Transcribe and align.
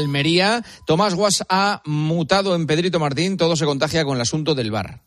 Almería. 0.00 0.62
Tomás 0.86 1.14
Guas 1.14 1.44
ha 1.48 1.80
mutado 1.84 2.54
en 2.54 2.66
Pedrito 2.66 2.98
Martín. 2.98 3.36
Todo 3.36 3.56
se 3.56 3.64
contagia 3.64 4.04
con 4.04 4.16
el 4.16 4.22
asunto 4.22 4.54
del 4.54 4.70
bar. 4.70 5.00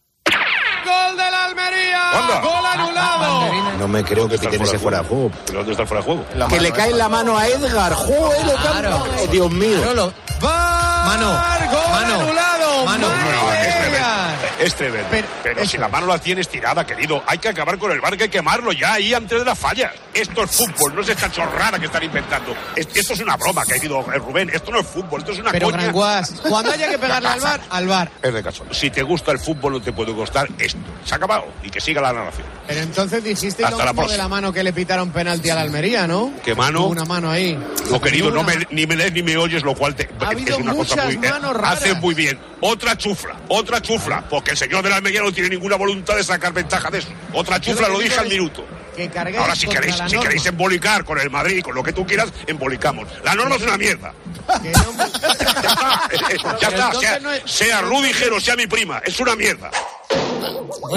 ¡Gol 0.85 1.17
del 1.17 1.33
Almería! 1.33 2.41
¡Gol 2.41 2.65
anulado! 2.65 3.77
No 3.79 3.87
me 3.87 4.03
creo 4.03 4.29
que 4.29 4.37
Piqué 4.37 4.57
fuera 4.57 4.65
se 4.65 4.71
de 4.73 4.79
fuera 4.79 4.99
a 4.99 5.03
juego. 5.03 5.31
¿Pero 5.45 5.57
dónde 5.59 5.71
está 5.73 5.85
fuera 5.85 6.01
de 6.03 6.05
juego? 6.05 6.47
Que 6.49 6.61
le 6.61 6.71
cae 6.71 6.93
la 6.93 7.09
mano 7.09 7.37
a 7.37 7.47
Edgar. 7.47 7.93
¡Joder, 7.93 8.45
lo 8.45 8.53
Claro. 8.55 9.03
oh, 9.23 9.27
Dios 9.27 9.51
mío! 9.51 9.79
Mano, 9.83 10.13
¡Gol 10.39 10.51
mano, 11.91 12.19
anulado! 12.21 12.85
mano. 12.85 13.07
¡Madre 13.09 13.69
No, 13.99 14.22
es 14.59 14.75
tremendo. 14.75 15.07
Pero- 15.43 15.65
si 15.65 15.77
la 15.77 15.87
mano 15.87 16.07
la 16.07 16.19
tienes 16.19 16.47
tirada, 16.49 16.85
querido, 16.85 17.23
hay 17.27 17.37
que 17.37 17.49
acabar 17.49 17.77
con 17.77 17.91
el 17.91 17.99
bar, 18.01 18.15
que 18.17 18.23
hay 18.23 18.29
que 18.29 18.37
quemarlo 18.37 18.71
ya 18.71 18.93
ahí 18.93 19.13
antes 19.13 19.39
de 19.39 19.45
las 19.45 19.57
fallas. 19.57 19.91
Esto 20.13 20.43
es 20.43 20.51
fútbol, 20.51 20.95
no 20.95 21.01
es 21.01 21.09
esta 21.09 21.31
chorrada 21.31 21.79
que 21.79 21.85
están 21.87 22.03
inventando. 22.03 22.55
Es- 22.75 22.87
esto 22.93 23.13
es 23.13 23.19
una 23.21 23.35
broma, 23.37 23.65
querido 23.65 24.01
Rubén. 24.01 24.49
Esto 24.53 24.71
no 24.71 24.79
es 24.79 24.87
fútbol, 24.87 25.21
esto 25.21 25.31
es 25.31 25.39
una 25.39 25.51
Pero 25.51 25.71
coña. 25.71 25.91
Cuando 26.49 26.71
haya 26.71 26.89
que 26.89 26.97
pegarle 26.97 27.29
al 27.29 27.39
bar, 27.39 27.61
al 27.69 27.87
bar. 27.87 28.11
Es 28.21 28.33
de 28.33 28.43
caso. 28.43 28.65
Si 28.71 28.89
te 28.91 29.01
gusta 29.03 29.31
el 29.31 29.39
fútbol, 29.39 29.73
no 29.73 29.81
te 29.81 29.91
puede 29.93 30.11
gustar 30.11 30.47
esto. 30.59 30.79
Se 31.05 31.13
ha 31.13 31.17
acabado 31.17 31.45
y 31.63 31.69
que 31.69 31.81
siga 31.81 32.01
la 32.01 32.13
narración. 32.13 32.47
Pero 32.67 32.79
entonces 32.81 33.23
dijiste 33.23 33.63
Hasta 33.65 33.77
lo 33.93 33.93
la 33.93 34.07
de 34.07 34.17
la 34.17 34.27
mano 34.27 34.53
que 34.53 34.63
le 34.63 34.71
pitaron 34.71 35.11
penalti 35.11 35.49
al 35.49 35.57
Almería, 35.57 36.07
¿no? 36.07 36.33
¿Qué 36.43 36.55
mano? 36.55 36.85
Una 36.87 37.03
mano 37.05 37.29
ahí. 37.29 37.57
Lo 37.89 37.99
querido, 37.99 38.31
no 38.31 38.43
me, 38.43 38.65
ni 38.71 38.87
me 38.87 38.95
lees 38.95 39.11
ni 39.11 39.21
me 39.21 39.35
oyes, 39.37 39.63
lo 39.63 39.75
cual 39.75 39.95
te, 39.95 40.09
Ha 40.19 40.31
es 40.31 40.57
una 40.57 40.73
cosa 40.73 41.03
muy. 41.05 41.15
eh, 41.15 41.17
manos 41.29 41.53
raras. 41.55 41.81
haces 41.81 41.99
muy 41.99 42.13
bien. 42.15 42.39
Otra 42.61 42.97
chufla, 42.97 43.35
otra 43.49 43.81
chufla, 43.81 44.23
porque 44.29 44.51
el 44.51 44.57
señor 44.57 44.83
de 44.83 44.89
la 44.89 44.95
Almería 44.97 45.21
no 45.21 45.31
tiene 45.33 45.49
ninguna 45.49 45.75
voluntad 45.75 46.15
de 46.15 46.23
sacar 46.23 46.53
ventaja 46.53 46.89
de 46.89 46.99
eso. 46.99 47.09
Otra 47.33 47.59
chufla, 47.59 47.89
lo 47.89 47.99
dije 47.99 48.17
al 48.19 48.29
minuto. 48.29 48.65
Que 48.95 49.09
Ahora, 49.39 49.55
si 49.55 49.67
queréis, 49.67 49.97
la 49.97 50.07
si 50.07 50.17
queréis 50.19 50.45
embolicar 50.45 51.03
con 51.03 51.19
el 51.19 51.29
Madrid 51.31 51.57
y 51.57 51.61
con 51.63 51.73
lo 51.73 51.81
que 51.83 51.93
tú 51.93 52.05
quieras, 52.05 52.29
embolicamos. 52.45 53.07
La 53.23 53.33
norma 53.33 53.55
es 53.55 53.63
una 53.63 53.77
mierda. 53.77 54.13
Que 54.61 54.71
no- 54.71 54.93
Ya 56.13 56.35
está, 56.35 56.57
ya 56.61 56.67
está. 56.69 56.93
Sea, 56.99 57.19
no 57.19 57.31
es- 57.31 57.41
sea 57.45 57.81
Rudiger 57.81 58.31
o 58.33 58.39
sea 58.39 58.55
mi 58.55 58.67
prima, 58.67 59.01
es 59.03 59.19
una 59.19 59.35
mierda. 59.35 59.71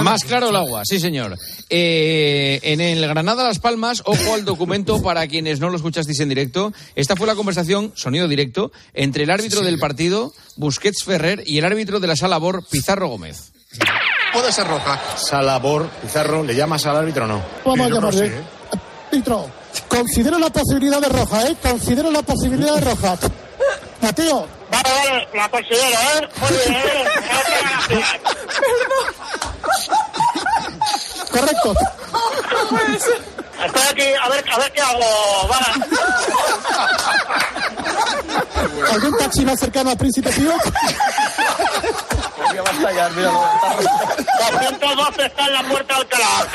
Más 0.03 0.25
claro 0.25 0.51
el 0.51 0.57
agua, 0.57 0.83
sí 0.85 1.01
señor. 1.01 1.39
Eh, 1.71 2.61
en 2.63 2.81
el 2.81 3.07
Granada 3.07 3.45
Las 3.45 3.59
Palmas, 3.59 4.03
ojo 4.05 4.35
al 4.35 4.45
documento 4.45 5.03
para 5.03 5.27
quienes 5.27 5.61
no 5.61 5.71
lo 5.71 5.77
escuchasteis 5.77 6.21
en 6.21 6.29
directo. 6.29 6.73
Esta 6.95 7.17
fue 7.17 7.27
la 7.27 7.35
conversación, 7.35 7.93
sonido 7.95 8.29
directo, 8.29 8.73
entre 8.95 9.25
el 9.25 9.31
árbitro 9.31 9.63
del 9.63 9.79
partido, 9.79 10.33
Busquets 10.57 11.05
Ferrer, 11.05 11.43
y 11.47 11.59
el 11.59 11.65
árbitro 11.65 12.01
de 12.01 12.07
la 12.07 12.17
sala 12.17 12.39
BOR, 12.39 12.65
Pizarro 12.71 13.09
Gómez. 13.09 13.53
Puede 14.33 14.53
ser 14.53 14.67
roja. 14.67 15.01
Salabor, 15.17 15.89
Pizarro, 16.03 16.43
¿le 16.43 16.55
llamas 16.55 16.85
al 16.87 16.97
árbitro 16.97 17.25
o 17.25 17.29
no? 17.29 17.43
Vamos 17.65 17.87
a 17.87 17.95
llamarle. 17.95 18.33
Árbitro, 19.11 19.51
considero 19.89 20.39
la 20.39 20.51
posibilidad 20.51 21.01
de 21.01 21.09
roja, 21.09 21.49
¿eh? 21.49 21.57
Considero 21.63 22.11
la 22.11 22.23
posibilidad 22.23 22.75
de 22.75 22.81
roja. 22.81 23.19
Mateo, 24.01 24.47
Vale, 24.71 24.91
vale, 24.91 25.29
la 25.35 25.49
considero, 25.49 25.87
¿eh? 25.87 26.29
Muy 26.41 26.51
bien, 26.51 26.75
¿eh? 26.75 28.05
correcto. 31.31 31.75
Estoy 33.65 33.83
aquí, 33.91 34.05
a 34.23 34.29
ver, 34.29 34.45
a 34.53 34.59
ver 34.59 34.73
qué 34.73 34.81
hago, 34.83 35.49
va. 35.49 35.59
¿Algún 38.93 39.19
taxi 39.19 39.45
más 39.45 39.59
cercano 39.59 39.91
al 39.91 39.97
Príncipe 39.97 40.31
Pío? 40.33 40.53
212 44.57 45.27
está 45.27 45.47
en 45.47 45.53
la 45.53 45.63
puerta 45.63 45.95
de 45.95 46.01
Alcalá. 46.01 46.47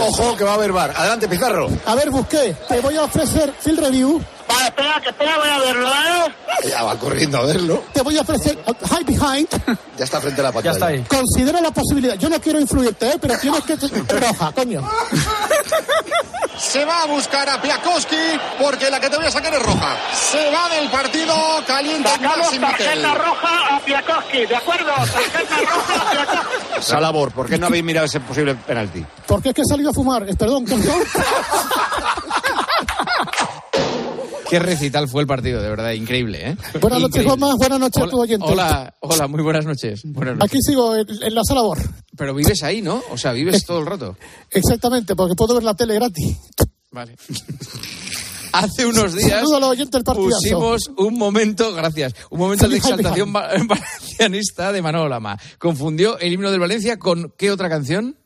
Ojo, 0.00 0.36
que 0.36 0.44
va 0.44 0.50
a 0.52 0.54
haber 0.54 0.72
bar. 0.72 0.92
Adelante, 0.96 1.28
Pizarro. 1.28 1.68
A 1.86 1.94
ver, 1.94 2.10
busqué. 2.10 2.56
Te 2.68 2.80
voy 2.80 2.96
a 2.96 3.04
ofrecer 3.04 3.52
field 3.60 3.80
review. 3.80 4.22
Vale, 4.52 4.64
espera, 4.66 5.00
que 5.00 5.08
espera, 5.10 5.38
voy 5.38 5.48
a 5.48 5.58
verlo, 5.58 5.88
¿eh? 5.88 6.34
Ya 6.68 6.82
va 6.82 6.98
corriendo 6.98 7.38
a 7.38 7.42
verlo. 7.46 7.84
Te 7.92 8.02
voy 8.02 8.18
a 8.18 8.22
ofrecer 8.22 8.58
high 8.88 9.04
behind. 9.04 9.48
Ya 9.96 10.04
está 10.04 10.20
frente 10.20 10.40
a 10.40 10.44
la 10.44 10.52
pantalla. 10.52 10.72
Ya 10.72 10.72
está 10.72 10.86
ahí. 10.86 11.04
Considera 11.08 11.60
la 11.60 11.70
posibilidad. 11.70 12.14
Yo 12.16 12.28
no 12.28 12.40
quiero 12.40 12.60
influirte, 12.60 13.10
¿eh? 13.10 13.16
Pero 13.20 13.38
tienes 13.38 13.62
que... 13.64 13.76
Roja, 14.18 14.52
coño. 14.52 14.82
Se 16.58 16.84
va 16.84 17.02
a 17.02 17.06
buscar 17.06 17.48
a 17.48 17.60
Piakowski 17.62 18.16
porque 18.60 18.90
la 18.90 19.00
que 19.00 19.08
te 19.08 19.16
voy 19.16 19.24
a 19.24 19.30
sacar 19.30 19.54
es 19.54 19.62
roja. 19.62 19.96
Se 20.14 20.50
va 20.50 20.68
del 20.68 20.90
partido 20.90 21.34
caliente 21.66 22.08
Sacamos 22.10 22.52
Miquel. 22.52 22.60
tarjeta 22.70 23.14
roja 23.14 23.76
a 23.76 23.80
Piakowski, 23.80 24.46
¿de 24.46 24.56
acuerdo? 24.56 24.90
Tarjeta 24.94 25.56
roja 25.56 25.94
a 25.94 26.10
Piakowski. 26.10 26.82
Salabor, 26.82 27.32
¿por 27.32 27.48
qué 27.48 27.56
no 27.58 27.66
habéis 27.68 27.84
mirado 27.84 28.04
ese 28.06 28.20
posible 28.20 28.54
penalti? 28.54 29.04
Porque 29.26 29.48
es 29.50 29.54
que 29.54 29.62
he 29.62 29.64
salido 29.64 29.90
a 29.90 29.94
fumar. 29.94 30.26
Perdón, 30.36 30.64
perdón. 30.66 31.02
Qué 34.50 34.58
recital 34.58 35.08
fue 35.08 35.22
el 35.22 35.28
partido, 35.28 35.62
de 35.62 35.68
verdad, 35.70 35.92
increíble, 35.92 36.50
¿eh? 36.50 36.56
Buenas 36.80 37.00
noches. 37.00 37.24
Juanma. 37.24 37.54
Buenas 37.56 37.78
noches 37.80 38.02
a 38.02 38.06
tu 38.08 38.16
Hola, 38.16 38.22
oyente. 38.22 38.46
hola, 38.46 38.94
hola, 39.00 39.26
muy 39.28 39.42
buenas 39.42 39.64
noches. 39.64 40.00
Buenas 40.04 40.36
noches. 40.36 40.50
Aquí 40.52 40.60
sigo 40.62 40.96
en, 40.96 41.06
en 41.22 41.34
la 41.34 41.42
sala 41.44 41.62
BOR. 41.62 41.78
Pero 42.16 42.34
vives 42.34 42.62
ahí, 42.64 42.82
¿no? 42.82 43.00
O 43.10 43.16
sea, 43.16 43.32
vives 43.32 43.64
todo 43.64 43.78
el 43.78 43.86
rato. 43.86 44.16
Exactamente, 44.50 45.14
porque 45.14 45.34
puedo 45.36 45.54
ver 45.54 45.62
la 45.62 45.74
tele 45.74 45.94
gratis. 45.94 46.36
Vale. 46.90 47.16
Hace 48.52 48.84
unos 48.84 49.14
días 49.14 49.44
pusimos 50.16 50.90
un 50.96 51.16
momento, 51.16 51.72
gracias, 51.72 52.14
un 52.30 52.40
momento 52.40 52.68
de 52.68 52.78
exaltación 52.78 53.32
va- 53.34 53.48
valencianista 53.68 54.72
de 54.72 54.82
Manolo 54.82 55.08
Lama. 55.08 55.38
Confundió 55.58 56.18
el 56.18 56.32
himno 56.32 56.50
del 56.50 56.58
Valencia 56.58 56.98
con 56.98 57.32
¿qué 57.38 57.52
otra 57.52 57.68
canción? 57.68 58.16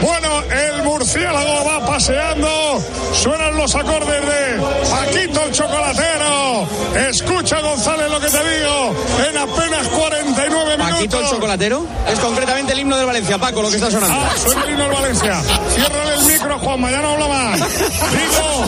Bueno, 0.00 0.42
el 0.50 0.82
murciélago 0.82 1.64
va 1.64 1.86
paseando. 1.86 2.80
Suenan 3.12 3.56
los 3.56 3.74
acordes 3.74 4.20
de 4.20 4.62
Paquito 4.90 5.44
el 5.44 5.52
chocolatero. 5.52 6.68
Escucha, 7.08 7.60
González, 7.60 8.10
lo 8.10 8.20
que 8.20 8.28
te 8.28 8.38
digo. 8.38 8.94
En 9.28 9.36
apenas 9.36 9.88
49 9.88 10.76
minutos. 10.76 10.90
Paquito 10.90 11.20
el 11.20 11.28
chocolatero. 11.28 11.86
Es 12.06 12.18
concretamente 12.18 12.72
el 12.72 12.80
himno 12.80 12.96
del 12.96 13.06
Valencia, 13.06 13.38
Paco, 13.38 13.62
lo 13.62 13.70
que 13.70 13.76
está 13.76 13.90
sonando. 13.90 14.16
Ah, 14.18 14.30
suena 14.36 14.64
el 14.64 14.70
himno 14.70 14.84
del 14.84 14.92
Valencia. 14.92 15.42
Ciérrale 15.74 16.14
el 16.14 16.22
micro, 16.26 16.58
Juanma, 16.58 16.90
ya 16.90 17.00
no 17.02 17.08
habla 17.12 17.28
más. 17.28 17.58
Digo, 17.58 18.64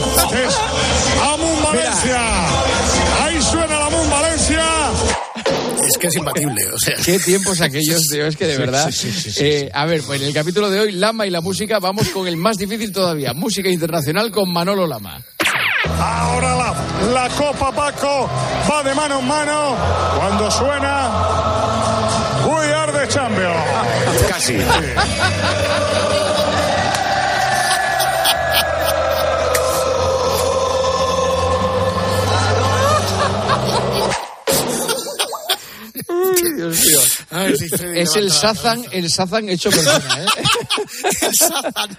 es 0.46 0.56
Amun 1.32 1.62
Valencia. 1.62 2.20
Ahí 3.24 3.42
suena. 3.42 3.69
Es 5.90 5.98
que 5.98 6.06
es 6.06 6.16
imbatible, 6.16 6.64
o 6.72 6.78
sea. 6.78 6.94
Qué 7.04 7.18
tiempos 7.18 7.60
aquellos, 7.60 8.06
tío, 8.08 8.26
es 8.26 8.36
que 8.36 8.46
de 8.46 8.56
verdad. 8.58 8.90
sí, 8.92 9.10
sí, 9.10 9.20
sí, 9.20 9.30
sí, 9.32 9.44
Eh, 9.44 9.70
a 9.72 9.86
ver, 9.86 10.02
pues 10.02 10.20
en 10.20 10.28
el 10.28 10.34
capítulo 10.34 10.70
de 10.70 10.80
hoy, 10.80 10.92
Lama 10.92 11.26
y 11.26 11.30
la 11.30 11.40
música, 11.40 11.78
vamos 11.78 12.08
con 12.10 12.26
el 12.28 12.36
más 12.36 12.56
difícil 12.56 12.92
todavía. 12.92 13.32
Música 13.32 13.68
internacional 13.68 14.30
con 14.30 14.52
Manolo 14.52 14.86
Lama. 14.86 15.20
Ahora 15.98 16.56
la, 16.56 16.74
la 17.12 17.28
Copa 17.30 17.72
Paco 17.72 18.30
va 18.70 18.82
de 18.82 18.94
mano 18.94 19.18
en 19.20 19.26
mano 19.26 19.76
cuando 20.18 20.50
suena 20.50 21.10
We 22.46 22.72
Are 22.72 22.92
the 22.92 23.08
Champions. 23.08 23.56
Casi. 24.28 24.56
Es 37.50 38.16
el 38.16 38.30
Sazan, 38.30 38.84
el 38.92 39.10
Sazan 39.10 39.48
hecho 39.48 39.70
persona, 39.70 40.18
¿eh? 40.20 40.26
El 41.22 41.34
Sazan. 41.34 41.98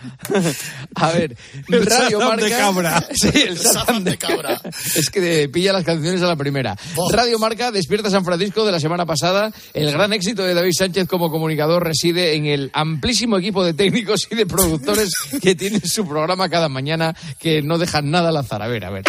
A 0.96 1.12
ver, 1.12 1.36
El 1.68 1.86
Radio 1.86 2.20
Sazan 2.20 2.28
Marca. 2.28 2.46
de 2.46 2.52
cabra. 2.52 3.08
Sí, 3.14 3.28
el 3.34 3.48
El 3.50 3.58
Sazan 3.58 3.74
Sazan 3.86 4.04
de 4.04 4.12
de 4.12 4.18
cabra. 4.18 4.62
Es 4.96 5.10
que 5.10 5.50
pilla 5.50 5.74
las 5.74 5.84
canciones 5.84 6.22
a 6.22 6.28
la 6.28 6.36
primera. 6.36 6.76
Radio 7.12 7.40
Marca 7.40 7.72
despierta 7.72 8.10
San 8.10 8.26
Francisco 8.26 8.66
de 8.66 8.72
la 8.72 8.80
semana 8.80 9.06
pasada. 9.06 9.52
El 9.74 9.92
gran 9.92 10.14
éxito 10.14 10.44
de 10.44 10.54
David 10.54 10.74
Sánchez 10.78 11.08
como 11.08 11.32
comunicador 11.32 11.84
reside 11.84 12.36
en 12.36 12.46
el 12.46 12.72
amplísimo 12.74 13.38
equipo 13.38 13.64
de 13.64 13.74
técnicos 13.74 14.28
y 14.30 14.36
de 14.36 14.46
productores 14.46 15.12
que 15.42 15.56
tienen 15.56 15.86
su 15.88 16.08
programa 16.08 16.50
cada 16.50 16.70
mañana 16.70 17.16
que 17.40 17.62
no 17.62 17.78
dejan 17.78 18.12
nada 18.12 18.30
al 18.30 18.38
azar. 18.38 18.62
A 18.62 18.68
ver, 18.68 18.86
a 18.86 18.90
ver. 18.90 19.04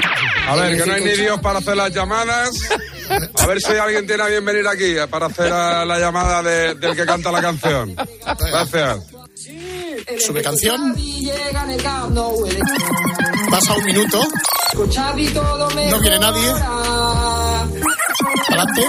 A 0.49 0.57
ver, 0.57 0.79
que 0.79 0.87
no 0.87 0.95
hay 0.95 1.05
ni 1.05 1.13
Dios 1.13 1.41
para 1.41 1.59
hacer 1.59 1.77
las 1.77 1.93
llamadas. 1.95 2.51
A 3.39 3.47
ver 3.47 3.61
si 3.61 3.73
alguien 3.73 4.07
tiene 4.07 4.23
a 4.23 4.27
bien 4.27 4.45
venir 4.45 4.67
aquí 4.67 4.95
para 5.11 5.27
hacer 5.27 5.51
la, 5.51 5.85
la 5.85 5.99
de- 6.41 6.75
del 6.77 6.95
que 6.95 7.05
canta 7.05 7.33
la 7.33 7.41
canción. 7.41 7.97
Gracias. 8.39 8.99
Sube 10.25 10.41
canción. 10.43 10.95
Pasa 13.51 13.75
un 13.75 13.85
minuto. 13.85 14.23
No 15.91 16.01
viene 16.01 16.19
nadie. 16.21 16.51
Adelante. 18.49 18.83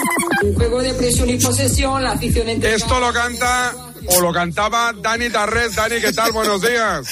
Un 0.43 0.53
juego 0.55 0.81
de 0.81 0.93
presión 0.93 1.29
y 1.29 1.37
posesión, 1.37 2.03
la 2.03 2.11
afición 2.11 2.47
entre 2.49 2.75
Esto 2.75 2.99
lo 2.99 3.11
canta 3.11 3.73
o 4.07 4.21
lo 4.21 4.31
cantaba 4.31 4.93
Dani 5.01 5.29
Tarrés. 5.29 5.75
Dani, 5.75 5.99
¿qué 5.99 6.11
tal? 6.13 6.31
Buenos 6.31 6.61
días. 6.61 7.07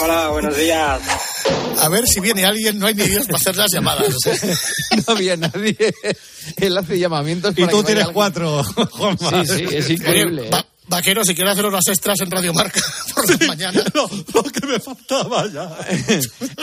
Hola, 0.00 0.28
buenos 0.28 0.56
días. 0.56 1.00
A 1.80 1.88
ver 1.88 2.06
si 2.06 2.20
viene 2.20 2.44
alguien. 2.44 2.78
No 2.78 2.86
hay 2.86 2.94
ni 2.94 3.04
Dios 3.04 3.26
para 3.26 3.36
hacer 3.38 3.56
las 3.56 3.70
llamadas. 3.72 4.14
No 4.96 5.02
había 5.14 5.36
nadie. 5.36 5.76
Él 6.56 6.76
hace 6.78 6.98
llamamientos. 6.98 7.52
Y 7.56 7.60
para 7.60 7.72
tú 7.72 7.78
que 7.80 7.86
tienes 7.94 8.08
cuatro, 8.08 8.62
Juanma. 8.64 9.44
Sí, 9.44 9.66
sí, 9.68 9.76
es 9.76 9.90
increíble. 9.90 10.46
¿eh? 10.46 10.50
va- 10.52 10.66
Vaquero, 10.88 11.24
si 11.24 11.34
quieres 11.34 11.52
hacer 11.54 11.64
unas 11.66 11.86
extras 11.88 12.20
en 12.20 12.30
Radio 12.30 12.52
Marca 12.52 12.80
por 13.14 13.40
la 13.40 13.46
mañana. 13.46 13.82
lo 14.34 14.42
que 14.44 14.66
me 14.66 14.78
faltaba 14.80 15.46
ya. 15.48 15.78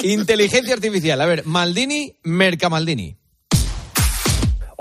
Inteligencia 0.04 0.74
artificial. 0.74 1.20
A 1.22 1.26
ver, 1.26 1.46
Maldini, 1.46 2.16
Mercamaldini. 2.24 3.18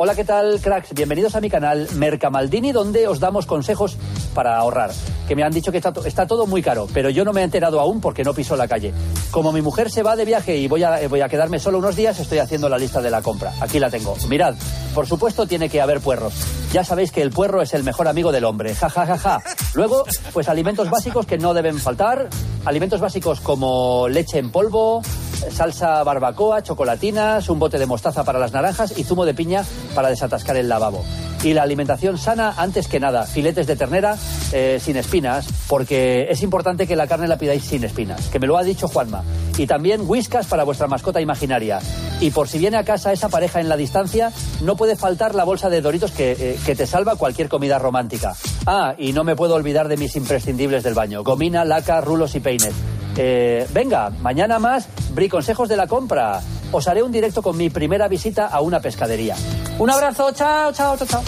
Hola, 0.00 0.14
¿qué 0.14 0.24
tal, 0.24 0.60
cracks? 0.60 0.92
Bienvenidos 0.94 1.34
a 1.34 1.40
mi 1.40 1.50
canal 1.50 1.88
Mercamaldini, 1.94 2.72
donde 2.72 3.08
os 3.08 3.18
damos 3.20 3.46
consejos 3.46 3.96
para 4.34 4.56
ahorrar. 4.56 4.92
Que 5.28 5.36
me 5.36 5.42
han 5.44 5.52
dicho 5.52 5.70
que 5.70 5.76
está, 5.76 5.92
está 6.06 6.26
todo 6.26 6.46
muy 6.46 6.62
caro, 6.62 6.88
pero 6.92 7.10
yo 7.10 7.22
no 7.22 7.34
me 7.34 7.42
he 7.42 7.44
enterado 7.44 7.78
aún 7.80 8.00
porque 8.00 8.24
no 8.24 8.32
piso 8.32 8.56
la 8.56 8.66
calle. 8.66 8.94
Como 9.30 9.52
mi 9.52 9.60
mujer 9.60 9.90
se 9.90 10.02
va 10.02 10.16
de 10.16 10.24
viaje 10.24 10.56
y 10.56 10.68
voy 10.68 10.82
a, 10.82 11.02
eh, 11.02 11.06
voy 11.06 11.20
a 11.20 11.28
quedarme 11.28 11.58
solo 11.58 11.78
unos 11.78 11.96
días, 11.96 12.18
estoy 12.18 12.38
haciendo 12.38 12.68
la 12.70 12.78
lista 12.78 13.02
de 13.02 13.10
la 13.10 13.20
compra. 13.20 13.52
Aquí 13.60 13.78
la 13.78 13.90
tengo. 13.90 14.16
Mirad, 14.28 14.54
por 14.94 15.06
supuesto 15.06 15.46
tiene 15.46 15.68
que 15.68 15.82
haber 15.82 16.00
puerros. 16.00 16.32
Ya 16.72 16.82
sabéis 16.82 17.12
que 17.12 17.20
el 17.20 17.30
puerro 17.30 17.60
es 17.60 17.74
el 17.74 17.84
mejor 17.84 18.08
amigo 18.08 18.32
del 18.32 18.44
hombre. 18.44 18.74
Ja, 18.74 18.88
ja, 18.88 19.06
ja, 19.06 19.18
ja. 19.18 19.42
Luego, 19.74 20.04
pues 20.32 20.48
alimentos 20.48 20.88
básicos 20.88 21.26
que 21.26 21.36
no 21.36 21.52
deben 21.52 21.78
faltar. 21.78 22.28
Alimentos 22.64 23.00
básicos 23.00 23.40
como 23.40 24.08
leche 24.08 24.38
en 24.38 24.50
polvo, 24.50 25.02
salsa 25.50 26.02
barbacoa, 26.02 26.62
chocolatinas, 26.62 27.48
un 27.48 27.58
bote 27.58 27.78
de 27.78 27.86
mostaza 27.86 28.24
para 28.24 28.38
las 28.38 28.52
naranjas 28.52 28.98
y 28.98 29.04
zumo 29.04 29.24
de 29.24 29.34
piña 29.34 29.64
para 29.94 30.08
desatascar 30.08 30.56
el 30.56 30.68
lavabo. 30.68 31.04
Y 31.42 31.52
la 31.52 31.62
alimentación 31.62 32.18
sana, 32.18 32.54
antes 32.56 32.88
que 32.88 32.98
nada, 32.98 33.24
filetes 33.24 33.66
de 33.66 33.76
ternera 33.76 34.16
eh, 34.52 34.80
sin 34.82 34.96
espinas, 34.96 35.17
porque 35.66 36.26
es 36.30 36.42
importante 36.42 36.86
que 36.86 36.96
la 36.96 37.06
carne 37.06 37.28
la 37.28 37.38
pidáis 37.38 37.64
sin 37.64 37.84
espinas, 37.84 38.28
que 38.28 38.38
me 38.38 38.46
lo 38.46 38.56
ha 38.56 38.62
dicho 38.62 38.88
Juanma. 38.88 39.24
Y 39.56 39.66
también 39.66 40.02
whiskas 40.06 40.46
para 40.46 40.64
vuestra 40.64 40.86
mascota 40.86 41.20
imaginaria. 41.20 41.80
Y 42.20 42.30
por 42.30 42.48
si 42.48 42.58
viene 42.58 42.76
a 42.76 42.84
casa 42.84 43.12
esa 43.12 43.28
pareja 43.28 43.60
en 43.60 43.68
la 43.68 43.76
distancia, 43.76 44.32
no 44.62 44.76
puede 44.76 44.96
faltar 44.96 45.34
la 45.34 45.44
bolsa 45.44 45.68
de 45.68 45.80
doritos 45.80 46.10
que, 46.10 46.32
eh, 46.32 46.58
que 46.64 46.74
te 46.74 46.86
salva 46.86 47.16
cualquier 47.16 47.48
comida 47.48 47.78
romántica. 47.78 48.34
Ah, 48.66 48.94
y 48.98 49.12
no 49.12 49.24
me 49.24 49.36
puedo 49.36 49.54
olvidar 49.54 49.88
de 49.88 49.96
mis 49.96 50.16
imprescindibles 50.16 50.82
del 50.82 50.94
baño. 50.94 51.22
Gomina, 51.22 51.64
laca, 51.64 52.00
rulos 52.00 52.34
y 52.34 52.40
peines. 52.40 52.74
Eh, 53.16 53.66
venga, 53.72 54.10
mañana 54.10 54.58
más, 54.60 54.88
Bri 55.12 55.28
Consejos 55.28 55.68
de 55.68 55.76
la 55.76 55.86
Compra. 55.86 56.40
Os 56.70 56.86
haré 56.86 57.02
un 57.02 57.10
directo 57.10 57.42
con 57.42 57.56
mi 57.56 57.70
primera 57.70 58.06
visita 58.06 58.46
a 58.46 58.60
una 58.60 58.80
pescadería. 58.80 59.34
Un 59.78 59.90
abrazo, 59.90 60.30
chao, 60.32 60.72
chao, 60.72 60.96
chao, 60.96 61.06
chao. 61.06 61.22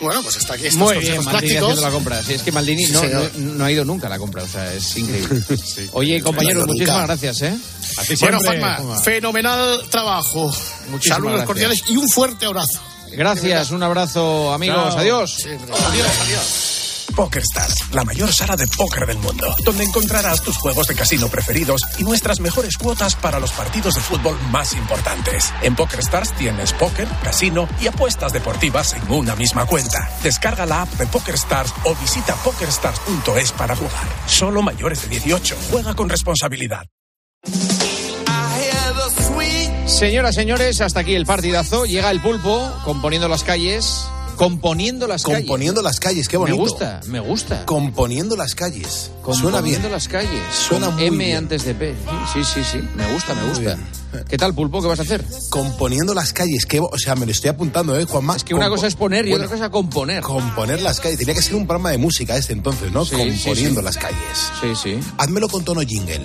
Bueno, 0.00 0.22
pues 0.22 0.36
está 0.36 0.54
aquí 0.54 0.66
estos 0.66 0.78
Muy 0.80 0.98
bien, 0.98 1.22
Maldini 1.24 1.56
haciendo 1.56 1.80
la 1.82 1.90
compra. 1.90 2.22
Sí, 2.22 2.32
es 2.34 2.42
que 2.42 2.52
Maldini 2.52 2.86
Sí, 2.86 2.92
no, 2.92 3.00
señor. 3.00 3.30
no- 3.36 3.52
no 3.54 3.64
ha 3.64 3.70
ido 3.70 3.84
nunca 3.84 4.06
a 4.06 4.10
la 4.10 4.18
compra, 4.18 4.42
o 4.42 4.48
sea, 4.48 4.72
es 4.72 4.96
increíble. 4.96 5.42
Oye, 5.92 6.20
compañeros, 6.22 6.66
muchísimas 6.66 7.06
gracias, 7.06 7.42
¿eh? 7.42 7.58
Bueno, 8.20 8.38
Juanma, 8.40 9.00
fenomenal 9.02 9.82
trabajo. 9.90 10.46
Muchísimas 10.90 11.02
Saludos 11.16 11.30
gracias. 11.32 11.46
cordiales 11.46 11.82
y 11.86 11.96
un 11.96 12.08
fuerte 12.08 12.46
abrazo. 12.46 12.80
Gracias, 13.12 13.70
un 13.72 13.82
abrazo, 13.82 14.52
amigos. 14.52 14.90
Chao. 14.90 14.98
Adiós. 14.98 15.36
Adiós, 15.44 16.06
adiós. 16.24 16.69
PokerStars, 17.20 17.92
la 17.92 18.02
mayor 18.02 18.32
sala 18.32 18.56
de 18.56 18.66
póker 18.66 19.06
del 19.06 19.18
mundo, 19.18 19.54
donde 19.62 19.84
encontrarás 19.84 20.40
tus 20.40 20.56
juegos 20.56 20.86
de 20.86 20.94
casino 20.94 21.28
preferidos 21.28 21.82
y 21.98 22.02
nuestras 22.02 22.40
mejores 22.40 22.78
cuotas 22.78 23.14
para 23.14 23.38
los 23.38 23.52
partidos 23.52 23.96
de 23.96 24.00
fútbol 24.00 24.40
más 24.50 24.72
importantes. 24.72 25.52
En 25.60 25.76
PokerStars 25.76 26.32
tienes 26.32 26.72
póker, 26.72 27.06
casino 27.22 27.68
y 27.78 27.88
apuestas 27.88 28.32
deportivas 28.32 28.94
en 28.94 29.10
una 29.12 29.36
misma 29.36 29.66
cuenta. 29.66 30.10
Descarga 30.22 30.64
la 30.64 30.80
app 30.80 30.88
de 30.94 31.06
PokerStars 31.08 31.74
o 31.84 31.94
visita 31.94 32.34
pokerstars.es 32.36 33.52
para 33.52 33.76
jugar. 33.76 34.08
Solo 34.26 34.62
mayores 34.62 35.02
de 35.02 35.08
18. 35.08 35.58
Juega 35.70 35.94
con 35.94 36.08
responsabilidad. 36.08 36.86
Señoras, 39.84 40.34
señores, 40.34 40.80
hasta 40.80 41.00
aquí 41.00 41.14
el 41.14 41.26
partidazo. 41.26 41.84
Llega 41.84 42.10
el 42.10 42.22
pulpo 42.22 42.72
componiendo 42.82 43.28
las 43.28 43.44
calles. 43.44 44.08
Componiendo 44.40 45.06
las 45.06 45.22
calles. 45.22 45.40
Componiendo 45.40 45.82
las 45.82 46.00
calles, 46.00 46.26
qué 46.26 46.38
bonito. 46.38 46.56
Me 46.56 46.62
gusta, 46.62 47.00
me 47.08 47.20
gusta. 47.20 47.66
Componiendo 47.66 48.36
las 48.36 48.54
calles. 48.54 49.10
Suena 49.34 49.60
bien. 49.60 49.82
las 49.92 50.08
calles. 50.08 50.42
Suena 50.50 50.88
muy 50.88 51.04
M 51.04 51.18
bien. 51.22 51.36
antes 51.36 51.62
de 51.66 51.74
P. 51.74 51.94
Sí, 52.32 52.42
sí, 52.42 52.64
sí. 52.64 52.78
Me 52.96 53.12
gusta, 53.12 53.34
me 53.34 53.46
gusta. 53.50 53.78
¿Qué 54.26 54.38
tal, 54.38 54.54
pulpo? 54.54 54.80
¿Qué 54.80 54.88
vas 54.88 54.98
a 54.98 55.02
hacer? 55.02 55.22
Componiendo 55.50 56.14
las 56.14 56.32
calles, 56.32 56.64
que, 56.64 56.80
o 56.80 56.96
sea, 56.96 57.16
me 57.16 57.26
lo 57.26 57.32
estoy 57.32 57.50
apuntando, 57.50 58.00
¿eh, 58.00 58.06
Juanma? 58.06 58.34
Es 58.34 58.42
que 58.42 58.54
una 58.54 58.70
cosa 58.70 58.86
es 58.86 58.96
poner 58.96 59.28
y 59.28 59.34
otra 59.34 59.46
cosa 59.46 59.70
componer. 59.70 60.22
Componer 60.22 60.80
las 60.80 61.00
calles. 61.00 61.18
Tenía 61.18 61.34
que 61.34 61.42
ser 61.42 61.56
un 61.56 61.66
programa 61.66 61.90
de 61.90 61.98
música 61.98 62.34
este 62.34 62.54
entonces, 62.54 62.90
¿no? 62.92 63.04
Sí, 63.04 63.16
Componiendo 63.16 63.52
sí, 63.54 63.66
sí. 63.76 63.82
las 63.82 63.96
calles. 63.98 64.52
Sí, 64.62 64.68
sí. 64.74 65.00
Házmelo 65.18 65.50
con 65.50 65.64
tono 65.66 65.82
jingle. 65.82 66.24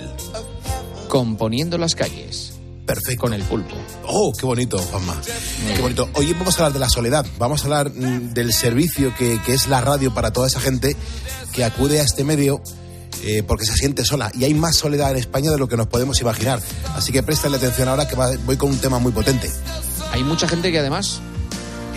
Componiendo 1.08 1.76
las 1.76 1.94
calles. 1.94 2.55
Perfecto. 2.86 3.20
Con 3.22 3.32
el 3.34 3.42
pulpo. 3.42 3.74
Oh, 4.06 4.32
qué 4.38 4.46
bonito, 4.46 4.78
Juanma. 4.78 5.20
Qué 5.74 5.82
bonito. 5.82 6.08
Hoy 6.14 6.32
vamos 6.34 6.54
a 6.54 6.58
hablar 6.58 6.72
de 6.72 6.78
la 6.78 6.88
soledad. 6.88 7.26
Vamos 7.38 7.62
a 7.62 7.64
hablar 7.64 7.90
mm, 7.90 8.32
del 8.32 8.52
servicio 8.52 9.12
que, 9.16 9.40
que 9.44 9.54
es 9.54 9.66
la 9.68 9.80
radio 9.80 10.14
para 10.14 10.32
toda 10.32 10.46
esa 10.46 10.60
gente 10.60 10.96
que 11.52 11.64
acude 11.64 12.00
a 12.00 12.04
este 12.04 12.22
medio 12.24 12.62
eh, 13.24 13.42
porque 13.42 13.64
se 13.66 13.74
siente 13.74 14.04
sola. 14.04 14.30
Y 14.38 14.44
hay 14.44 14.54
más 14.54 14.76
soledad 14.76 15.10
en 15.10 15.16
España 15.16 15.50
de 15.50 15.58
lo 15.58 15.68
que 15.68 15.76
nos 15.76 15.88
podemos 15.88 16.20
imaginar. 16.20 16.60
Así 16.94 17.12
que 17.12 17.22
préstale 17.22 17.56
atención 17.56 17.88
ahora 17.88 18.06
que 18.06 18.14
va- 18.14 18.36
voy 18.44 18.56
con 18.56 18.70
un 18.70 18.78
tema 18.78 18.98
muy 19.00 19.10
potente. 19.12 19.50
Hay 20.12 20.22
mucha 20.22 20.46
gente 20.46 20.70
que 20.70 20.78
además 20.78 21.20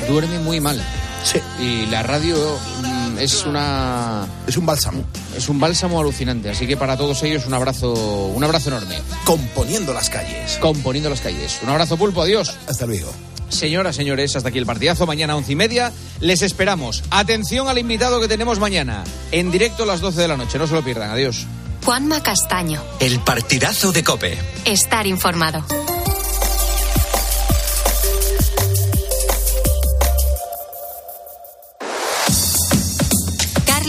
duerme 0.08 0.40
muy 0.40 0.60
mal. 0.60 0.82
Sí. 1.24 1.40
Y 1.60 1.86
la 1.88 2.04
radio 2.04 2.58
mm, 2.82 3.18
es 3.20 3.46
una. 3.46 4.28
Es 4.48 4.58
un 4.58 4.66
bálsamo. 4.66 5.04
Es 5.36 5.50
un 5.50 5.60
bálsamo 5.60 6.00
alucinante. 6.00 6.50
Así 6.50 6.68
que 6.68 6.78
para 6.78 6.98
todos 6.98 7.22
ellos 7.24 7.46
un 7.46 7.54
abrazo, 7.54 7.94
un 7.94 8.44
abrazo 8.44 8.70
enorme. 8.70 8.98
Componiendo 9.26 9.94
las 9.94 10.10
calles. 10.10 10.58
Componiendo 10.62 11.10
las 11.10 11.22
calles. 11.22 11.60
Un 11.64 11.70
abrazo, 11.70 11.98
pulpo. 11.98 12.22
Adiós. 12.22 12.58
Hasta 12.68 12.86
luego. 12.86 13.12
Señoras, 13.50 13.96
señores, 13.96 14.36
hasta 14.36 14.50
aquí 14.50 14.60
el 14.60 14.66
partidazo. 14.66 15.06
Mañana 15.06 15.34
a 15.34 15.36
once 15.36 15.52
y 15.52 15.56
media. 15.56 15.92
Les 16.20 16.42
esperamos. 16.42 17.04
Atención 17.10 17.68
al 17.68 17.78
invitado 17.78 18.22
que 18.22 18.28
tenemos 18.28 18.60
mañana. 18.60 19.04
En 19.32 19.52
directo 19.52 19.84
a 19.84 19.86
las 19.86 20.02
12 20.02 20.22
de 20.22 20.28
la 20.28 20.38
noche. 20.38 20.58
No 20.58 20.68
se 20.68 20.74
lo 20.74 20.84
pierdan. 20.84 21.10
Adiós. 21.10 21.46
Juanma 21.84 22.22
Castaño. 22.22 22.82
El 23.00 23.20
partidazo 23.22 23.92
de 23.92 24.04
Cope. 24.04 24.38
Estar 24.66 25.08
informado. 25.08 25.66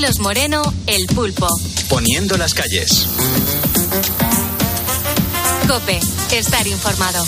Carlos 0.01 0.21
Moreno, 0.21 0.63
El 0.87 1.05
Pulpo. 1.15 1.47
Poniendo 1.91 2.39
las 2.39 2.55
calles. 2.55 3.07
Cope. 5.69 6.01
Estar 6.33 6.67
informado. 6.67 7.23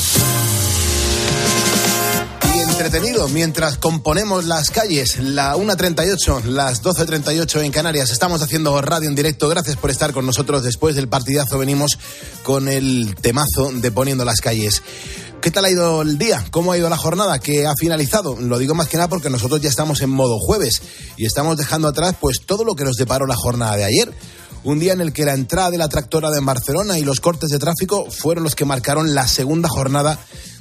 Y 2.55 2.61
entretenido 2.61 3.29
mientras 3.29 3.77
componemos 3.77 4.47
las 4.47 4.71
calles, 4.71 5.19
la 5.19 5.55
1.38, 5.55 6.45
las 6.45 6.83
12.38 6.83 7.63
en 7.63 7.73
Canarias. 7.73 8.11
Estamos 8.11 8.41
haciendo 8.41 8.81
radio 8.81 9.07
en 9.07 9.17
directo. 9.17 9.51
Gracias 9.51 9.77
por 9.77 9.91
estar 9.91 10.15
con 10.15 10.25
nosotros. 10.25 10.63
Después 10.63 10.97
del 10.97 11.09
partidazo 11.09 11.59
venimos 11.59 11.99
con 12.43 12.69
el 12.69 13.15
temazo 13.21 13.71
de 13.71 13.93
Poniendo 13.93 14.25
las 14.25 14.41
calles. 14.41 14.83
¿Qué 15.43 15.51
tal 15.51 15.65
ha 15.65 15.71
ido 15.71 16.03
el 16.03 16.19
día? 16.19 16.47
¿Cómo 16.53 16.71
ha 16.71 16.79
ido 16.79 16.89
la 16.89 16.97
jornada? 16.97 17.41
¿Qué 17.41 17.67
ha 17.67 17.75
finalizado? 17.75 18.37
Lo 18.41 18.59
digo 18.59 18.77
más 18.77 18.87
que 18.87 18.97
nada 18.97 19.09
porque 19.09 19.29
nosotros 19.29 19.61
ya 19.61 19.69
estamos 19.69 20.01
en 20.01 20.09
modo 20.09 20.39
jueves 20.39 20.81
y 21.17 21.27
estamos 21.27 21.57
dejando 21.57 21.89
atrás 21.89 22.15
pues 22.21 22.43
todo 22.47 22.65
lo 22.65 22.77
que 22.77 22.85
nos 22.85 22.95
deparó 22.95 23.27
la 23.27 23.35
jornada 23.35 23.75
de 23.75 23.83
ayer. 23.83 24.15
Un 24.63 24.79
día 24.79 24.93
en 24.93 25.01
el 25.01 25.13
que 25.13 25.25
la 25.25 25.35
entrada 25.35 25.73
de 25.73 25.79
la 25.79 25.89
tractora 25.89 26.31
de 26.31 26.39
Barcelona 26.39 26.97
y 27.01 27.03
los 27.03 27.19
cortes 27.19 27.51
de 27.51 27.59
tráfico 27.59 28.09
fueron 28.09 28.45
los 28.45 28.55
que 28.55 28.65
marcaron 28.65 29.17
la 29.17 29.27
segunda 29.27 29.69
jornada 29.69 30.17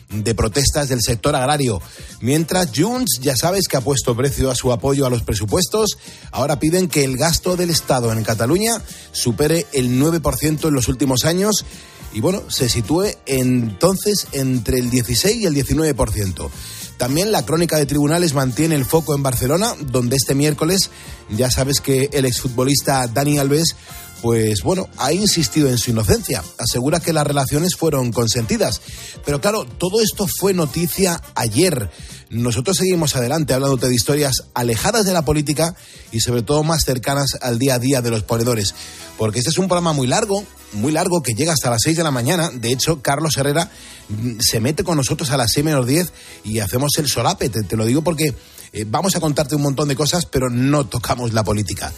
de 0.10 0.34
protestas 0.34 0.90
del 0.90 1.04
sector 1.04 1.36
agrario. 1.36 1.80
Mientras 2.20 2.72
Junts, 2.76 3.20
ya 3.22 3.36
sabes 3.36 3.68
que 3.68 3.78
ha 3.78 3.82
puesto 3.82 4.18
precio 4.18 4.50
a 4.50 4.56
su 4.56 4.72
apoyo 4.72 5.06
a 5.06 5.12
los 5.12 5.22
presupuestos, 5.22 6.00
ahora 6.32 6.60
piden 6.60 6.88
que 6.88 7.04
el 7.04 7.18
gasto 7.18 7.56
del 7.56 7.70
Estado 7.70 8.12
en 8.12 8.24
Cataluña 8.24 8.82
supere 9.12 9.68
el 9.74 10.02
9% 10.02 10.68
en 10.68 10.74
los 10.74 10.88
últimos 10.88 11.24
años 11.24 11.66
y 12.14 12.22
bueno, 12.22 12.44
se 12.50 12.70
sitúe 12.70 13.06
entonces 13.26 14.28
entre 14.32 14.80
el 14.80 14.90
16 14.90 15.38
y 15.38 15.46
el 15.46 15.56
19%. 15.56 16.50
También 16.98 17.32
la 17.32 17.46
crónica 17.46 17.78
de 17.78 17.86
tribunales 17.86 18.34
mantiene 18.34 18.76
el 18.76 18.86
foco 18.86 19.16
en 19.16 19.24
Barcelona, 19.24 19.74
donde 19.80 20.18
este 20.18 20.36
miércoles 20.36 20.92
ya 21.30 21.50
sabes 21.50 21.82
que 21.82 22.10
el 22.14 22.26
exfutbolista 22.26 23.08
Dani 23.08 23.40
Alves 23.40 23.76
pues 24.22 24.62
bueno, 24.62 24.88
ha 24.98 25.14
insistido 25.14 25.70
en 25.70 25.78
su 25.78 25.92
inocencia. 25.92 26.44
Asegura 26.60 27.00
que 27.00 27.12
las 27.14 27.26
relaciones 27.26 27.76
fueron 27.76 28.12
consentidas. 28.12 28.82
Pero 29.26 29.42
claro, 29.42 29.66
todo 29.66 30.02
esto 30.02 30.28
fue 30.40 30.54
noticia 30.54 31.20
ayer. 31.36 31.90
Nosotros 32.32 32.78
seguimos 32.78 33.18
adelante 33.18 33.54
hablando 33.54 33.76
de 33.76 33.94
historias 33.94 34.46
alejadas 34.54 35.06
de 35.06 35.12
la 35.12 35.26
política 35.26 35.76
y 36.14 36.22
sobre 36.22 36.44
todo 36.44 36.64
más 36.64 36.86
cercanas 36.86 37.38
al 37.42 37.60
día 37.60 37.76
a 37.76 37.80
día 37.80 38.02
de 38.02 38.10
los 38.10 38.24
ponedores. 38.24 38.74
Porque 39.18 39.40
este 39.40 39.50
es 39.50 39.58
un 39.58 39.68
programa 39.68 39.92
muy 39.92 40.08
largo, 40.08 40.46
muy 40.72 40.94
largo, 40.94 41.22
que 41.22 41.34
llega 41.34 41.52
hasta 41.52 41.70
las 41.70 41.82
6 41.84 41.98
de 41.98 42.04
la 42.04 42.12
mañana. 42.12 42.50
De 42.50 42.72
hecho, 42.72 43.02
Carlos 43.02 43.36
Herrera 43.36 43.70
mm, 44.08 44.40
se 44.40 44.62
mete 44.62 44.86
con 44.86 44.96
nosotros 44.96 45.30
a 45.32 45.36
las 45.36 45.52
6 45.52 45.66
menos 45.66 45.86
10 45.86 46.14
y 46.46 46.60
hacemos 46.60 46.92
el 47.00 47.10
solape. 47.10 47.50
Te, 47.50 47.76
lo 47.76 47.86
digo 47.86 48.02
porque 48.02 48.34
eh, 48.72 48.86
vamos 48.88 49.14
a 49.18 49.20
contarte 49.20 49.56
un 49.56 49.64
montón 49.64 49.90
de 49.90 49.98
cosas, 49.98 50.26
pero 50.26 50.50
no 50.50 50.86
tocamos 50.88 51.34
la 51.34 51.44
política. 51.44 51.92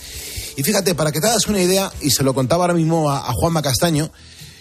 Y 0.57 0.63
fíjate, 0.63 0.95
para 0.95 1.11
que 1.11 1.21
te 1.21 1.27
hagas 1.27 1.45
una 1.47 1.61
idea, 1.61 1.91
y 2.01 2.09
se 2.09 2.23
lo 2.23 2.33
contaba 2.33 2.63
ahora 2.63 2.73
mismo 2.73 3.11
a, 3.11 3.29
a 3.29 3.33
Juanma 3.33 3.61
Castaño, 3.61 4.11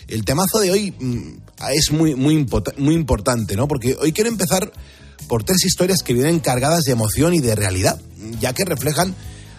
el 0.08 0.26
temazo 0.26 0.60
de 0.60 0.70
hoy 0.70 0.90
mm, 0.90 1.32
es 1.74 1.92
muy, 1.92 2.14
muy, 2.14 2.46
muy 2.76 2.94
importante, 2.94 3.56
¿no? 3.56 3.66
Porque 3.66 3.96
hoy 3.98 4.12
quiero 4.12 4.28
empezar 4.28 4.70
por 5.28 5.44
tres 5.44 5.64
historias 5.64 6.02
que 6.02 6.14
vienen 6.14 6.40
cargadas 6.40 6.84
de 6.84 6.92
emoción 6.92 7.34
y 7.34 7.40
de 7.40 7.54
realidad, 7.54 8.00
ya 8.40 8.52
que 8.52 8.64
reflejan 8.64 9.14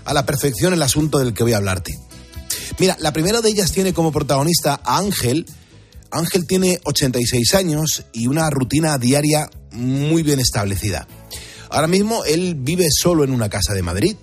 a 0.06 0.14
la 0.14 0.26
perfección 0.26 0.74
el 0.74 0.82
asunto 0.82 1.20
del 1.20 1.34
que 1.34 1.44
voy 1.44 1.54
a 1.54 1.58
hablarte. 1.58 1.98
Mira, 2.80 2.98
la 3.00 3.14
primera 3.14 3.42
de 3.42 3.50
ellas 3.50 3.72
tiene 3.72 3.94
como 3.94 4.12
protagonista 4.12 4.80
a 4.84 4.98
Ángel. 4.98 5.46
Ángel 6.12 6.46
tiene 6.48 6.80
86 6.84 7.54
años 7.56 8.06
y 8.14 8.28
una 8.28 8.50
rutina 8.50 8.98
diaria 8.98 9.50
muy 9.72 10.24
bien 10.24 10.40
establecida. 10.40 11.08
Ahora 11.70 11.88
mismo 11.88 12.24
él 12.26 12.56
vive 12.56 12.88
solo 12.92 13.24
en 13.24 13.32
una 13.32 13.50
casa 13.50 13.74
de 13.74 13.82
Madrid. 13.82 14.16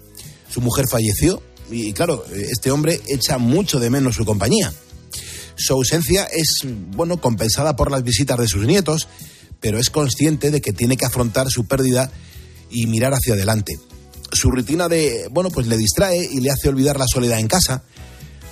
Su 0.49 0.61
mujer 0.61 0.87
falleció 0.89 1.43
y 1.71 1.93
claro, 1.93 2.25
este 2.33 2.71
hombre 2.71 3.01
echa 3.09 3.39
mucho 3.39 3.79
de 3.79 3.91
menos 3.91 4.17
su 4.17 4.25
compañía. 4.25 4.73
Su 5.57 5.75
ausencia 5.75 6.25
es, 6.25 6.65
bueno, 6.65 7.21
compensada 7.21 7.77
por 7.77 7.91
las 7.91 8.03
visitas 8.03 8.39
de 8.39 8.49
sus 8.49 8.67
nietos, 8.67 9.09
pero 9.61 9.79
es 9.79 9.91
consciente 9.91 10.51
de 10.51 10.61
que 10.61 10.73
tiene 10.73 10.97
que 10.97 11.05
afrontar 11.07 11.49
su 11.51 11.67
pérdida 11.67 12.11
y 12.71 12.87
mirar 12.87 13.13
hacia 13.15 13.35
adelante. 13.35 13.79
Su 14.33 14.51
rutina 14.51 14.89
de, 14.89 15.29
bueno, 15.31 15.51
pues 15.51 15.67
le 15.67 15.77
distrae 15.77 16.25
y 16.31 16.41
le 16.41 16.51
hace 16.51 16.69
olvidar 16.69 16.99
la 16.99 17.07
soledad 17.13 17.39
en 17.41 17.49
casa. 17.49 17.83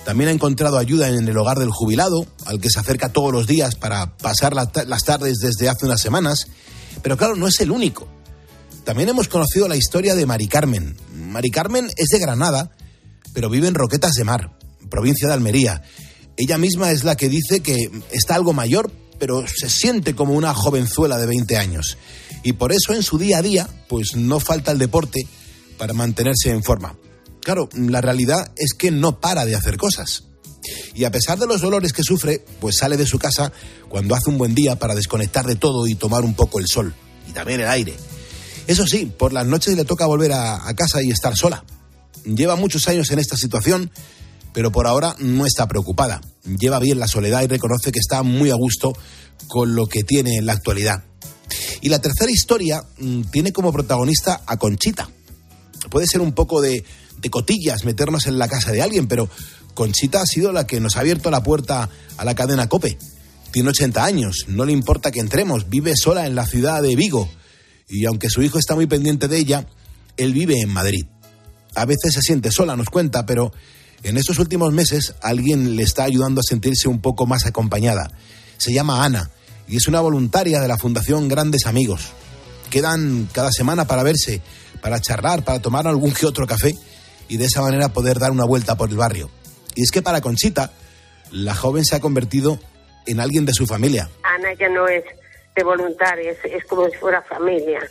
También 0.05 0.29
ha 0.29 0.33
encontrado 0.33 0.77
ayuda 0.77 1.09
en 1.09 1.27
el 1.27 1.37
hogar 1.37 1.59
del 1.59 1.69
jubilado, 1.71 2.25
al 2.45 2.59
que 2.59 2.69
se 2.69 2.79
acerca 2.79 3.09
todos 3.09 3.31
los 3.31 3.47
días 3.47 3.75
para 3.75 4.17
pasar 4.17 4.53
la- 4.53 4.71
las 4.87 5.03
tardes 5.03 5.37
desde 5.39 5.69
hace 5.69 5.85
unas 5.85 6.01
semanas. 6.01 6.47
Pero 7.01 7.15
claro, 7.17 7.35
no 7.35 7.47
es 7.47 7.59
el 7.61 7.71
único. 7.71 8.07
También 8.83 9.09
hemos 9.09 9.27
conocido 9.27 9.67
la 9.67 9.75
historia 9.75 10.15
de 10.15 10.25
Mari 10.25 10.47
Carmen. 10.47 10.97
Mari 11.13 11.51
Carmen 11.51 11.89
es 11.95 12.07
de 12.09 12.19
Granada, 12.19 12.71
pero 13.33 13.49
vive 13.49 13.67
en 13.67 13.75
Roquetas 13.75 14.13
de 14.13 14.23
Mar, 14.23 14.57
provincia 14.89 15.27
de 15.27 15.33
Almería. 15.33 15.83
Ella 16.37 16.57
misma 16.57 16.91
es 16.91 17.03
la 17.03 17.15
que 17.15 17.29
dice 17.29 17.59
que 17.61 17.91
está 18.11 18.35
algo 18.35 18.51
mayor, 18.53 18.91
pero 19.19 19.45
se 19.47 19.69
siente 19.69 20.15
como 20.15 20.33
una 20.33 20.53
jovenzuela 20.53 21.17
de 21.17 21.27
20 21.27 21.57
años. 21.57 21.97
Y 22.43 22.53
por 22.53 22.71
eso 22.71 22.93
en 22.93 23.03
su 23.03 23.17
día 23.17 23.39
a 23.39 23.41
día, 23.41 23.69
pues 23.87 24.15
no 24.15 24.39
falta 24.39 24.71
el 24.71 24.79
deporte 24.79 25.27
para 25.77 25.93
mantenerse 25.93 26.49
en 26.51 26.63
forma. 26.63 26.95
Claro, 27.41 27.69
la 27.73 28.01
realidad 28.01 28.51
es 28.55 28.73
que 28.73 28.91
no 28.91 29.19
para 29.19 29.45
de 29.45 29.55
hacer 29.55 29.77
cosas. 29.77 30.23
Y 30.93 31.03
a 31.05 31.11
pesar 31.11 31.39
de 31.39 31.47
los 31.47 31.61
dolores 31.61 31.93
que 31.93 32.03
sufre, 32.03 32.43
pues 32.59 32.77
sale 32.77 32.97
de 32.97 33.05
su 33.05 33.17
casa 33.17 33.51
cuando 33.87 34.15
hace 34.15 34.29
un 34.29 34.37
buen 34.37 34.55
día 34.55 34.77
para 34.77 34.95
desconectar 34.95 35.45
de 35.45 35.55
todo 35.55 35.87
y 35.87 35.95
tomar 35.95 36.23
un 36.23 36.33
poco 36.33 36.59
el 36.59 36.67
sol 36.67 36.93
y 37.27 37.31
también 37.31 37.61
el 37.61 37.67
aire. 37.67 37.95
Eso 38.67 38.85
sí, 38.85 39.05
por 39.05 39.33
las 39.33 39.47
noches 39.47 39.75
le 39.75 39.85
toca 39.85 40.05
volver 40.05 40.31
a, 40.33 40.67
a 40.67 40.73
casa 40.75 41.01
y 41.01 41.11
estar 41.11 41.35
sola. 41.35 41.63
Lleva 42.25 42.55
muchos 42.55 42.87
años 42.87 43.09
en 43.11 43.19
esta 43.19 43.37
situación, 43.37 43.89
pero 44.53 44.71
por 44.71 44.87
ahora 44.87 45.15
no 45.19 45.45
está 45.45 45.67
preocupada. 45.67 46.21
Lleva 46.43 46.79
bien 46.79 46.99
la 46.99 47.07
soledad 47.07 47.43
y 47.43 47.47
reconoce 47.47 47.91
que 47.91 47.99
está 47.99 48.23
muy 48.23 48.49
a 48.49 48.55
gusto 48.55 48.93
con 49.47 49.75
lo 49.75 49.87
que 49.87 50.03
tiene 50.03 50.37
en 50.37 50.45
la 50.45 50.53
actualidad. 50.53 51.03
Y 51.81 51.89
la 51.89 51.99
tercera 51.99 52.31
historia 52.31 52.83
mm, 52.97 53.23
tiene 53.31 53.51
como 53.51 53.71
protagonista 53.71 54.41
a 54.45 54.57
Conchita. 54.57 55.09
Puede 55.89 56.07
ser 56.07 56.21
un 56.21 56.33
poco 56.33 56.61
de, 56.61 56.83
de 57.21 57.29
cotillas 57.29 57.85
meternos 57.85 58.27
en 58.27 58.37
la 58.37 58.47
casa 58.47 58.71
de 58.71 58.81
alguien, 58.81 59.07
pero 59.07 59.29
Conchita 59.73 60.21
ha 60.21 60.25
sido 60.25 60.51
la 60.51 60.67
que 60.67 60.79
nos 60.79 60.97
ha 60.97 61.01
abierto 61.01 61.31
la 61.31 61.43
puerta 61.43 61.89
a 62.17 62.25
la 62.25 62.35
cadena 62.35 62.67
Cope. 62.67 62.97
Tiene 63.51 63.69
80 63.69 64.03
años, 64.03 64.45
no 64.47 64.65
le 64.65 64.73
importa 64.73 65.11
que 65.11 65.19
entremos, 65.19 65.69
vive 65.69 65.93
sola 65.95 66.27
en 66.27 66.35
la 66.35 66.45
ciudad 66.45 66.81
de 66.83 66.95
Vigo. 66.95 67.29
Y 67.87 68.05
aunque 68.05 68.29
su 68.29 68.43
hijo 68.43 68.59
está 68.59 68.75
muy 68.75 68.85
pendiente 68.85 69.27
de 69.27 69.37
ella, 69.37 69.67
él 70.17 70.33
vive 70.33 70.61
en 70.61 70.69
Madrid. 70.69 71.05
A 71.75 71.85
veces 71.85 72.13
se 72.13 72.21
siente 72.21 72.51
sola, 72.51 72.75
nos 72.75 72.89
cuenta, 72.89 73.25
pero 73.25 73.51
en 74.03 74.17
estos 74.17 74.39
últimos 74.39 74.71
meses 74.73 75.15
alguien 75.21 75.75
le 75.75 75.83
está 75.83 76.03
ayudando 76.03 76.39
a 76.41 76.47
sentirse 76.47 76.87
un 76.87 77.01
poco 77.01 77.25
más 77.25 77.45
acompañada. 77.45 78.09
Se 78.57 78.73
llama 78.73 79.03
Ana 79.03 79.29
y 79.67 79.77
es 79.77 79.87
una 79.87 80.01
voluntaria 80.01 80.59
de 80.59 80.67
la 80.67 80.77
Fundación 80.77 81.27
Grandes 81.27 81.65
Amigos. 81.65 82.11
Quedan 82.69 83.27
cada 83.33 83.51
semana 83.51 83.85
para 83.85 84.03
verse, 84.03 84.41
para 84.81 84.99
charlar, 84.99 85.43
para 85.43 85.61
tomar 85.61 85.87
algún 85.87 86.13
que 86.13 86.25
otro 86.25 86.47
café 86.47 86.75
y 87.27 87.37
de 87.37 87.45
esa 87.45 87.61
manera 87.61 87.89
poder 87.89 88.19
dar 88.19 88.31
una 88.31 88.45
vuelta 88.45 88.75
por 88.75 88.89
el 88.89 88.97
barrio. 88.97 89.29
Y 89.75 89.83
es 89.83 89.91
que 89.91 90.01
para 90.01 90.21
Conchita, 90.21 90.71
la 91.31 91.53
joven 91.53 91.85
se 91.85 91.95
ha 91.95 91.99
convertido 91.99 92.59
en 93.05 93.19
alguien 93.19 93.45
de 93.45 93.53
su 93.53 93.65
familia. 93.65 94.09
Ana 94.23 94.53
ya 94.59 94.69
no 94.69 94.87
es 94.87 95.03
de 95.55 95.63
voluntaria, 95.63 96.31
es, 96.31 96.37
es 96.45 96.65
como 96.65 96.87
si 96.89 96.97
fuera 96.97 97.21
familia. 97.23 97.81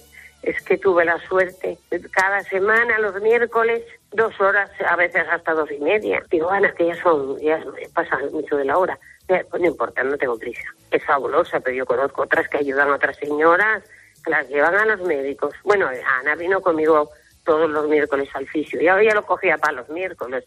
Es 0.49 0.63
que 0.63 0.79
tuve 0.79 1.05
la 1.05 1.19
suerte. 1.29 1.77
Cada 2.11 2.43
semana, 2.45 2.99
los 3.01 3.21
miércoles, 3.21 3.83
dos 4.13 4.41
horas, 4.41 4.71
a 4.89 4.97
veces 4.97 5.27
hasta 5.31 5.53
dos 5.53 5.71
y 5.71 5.79
media. 5.79 6.23
Digo, 6.31 6.49
Ana, 6.49 6.73
que 6.73 6.87
ya 6.87 6.95
son, 7.03 7.39
ya 7.39 7.63
pasa 7.93 8.19
mucho 8.33 8.57
de 8.57 8.65
la 8.65 8.79
hora. 8.79 8.99
Pues 9.27 9.45
no 9.61 9.67
importa, 9.67 10.03
no 10.03 10.17
tengo 10.17 10.39
prisa. 10.39 10.67
Es 10.91 11.05
fabulosa, 11.05 11.61
pero 11.61 11.77
yo 11.77 11.85
conozco 11.85 12.23
otras 12.23 12.49
que 12.49 12.57
ayudan 12.57 12.89
a 12.89 12.95
otras 12.95 13.19
señoras, 13.19 13.83
las 14.27 14.49
llevan 14.49 14.75
a 14.75 14.87
los 14.87 15.03
médicos. 15.03 15.55
Bueno, 15.65 15.87
Ana 15.87 16.35
vino 16.35 16.63
conmigo 16.63 17.11
todos 17.45 17.69
los 17.69 17.87
miércoles 17.87 18.31
al 18.33 18.47
fisio. 18.47 18.81
Ya, 18.81 19.03
ya 19.03 19.15
lo 19.15 19.27
cogía 19.27 19.59
para 19.59 19.75
los 19.75 19.91
miércoles. 19.91 20.47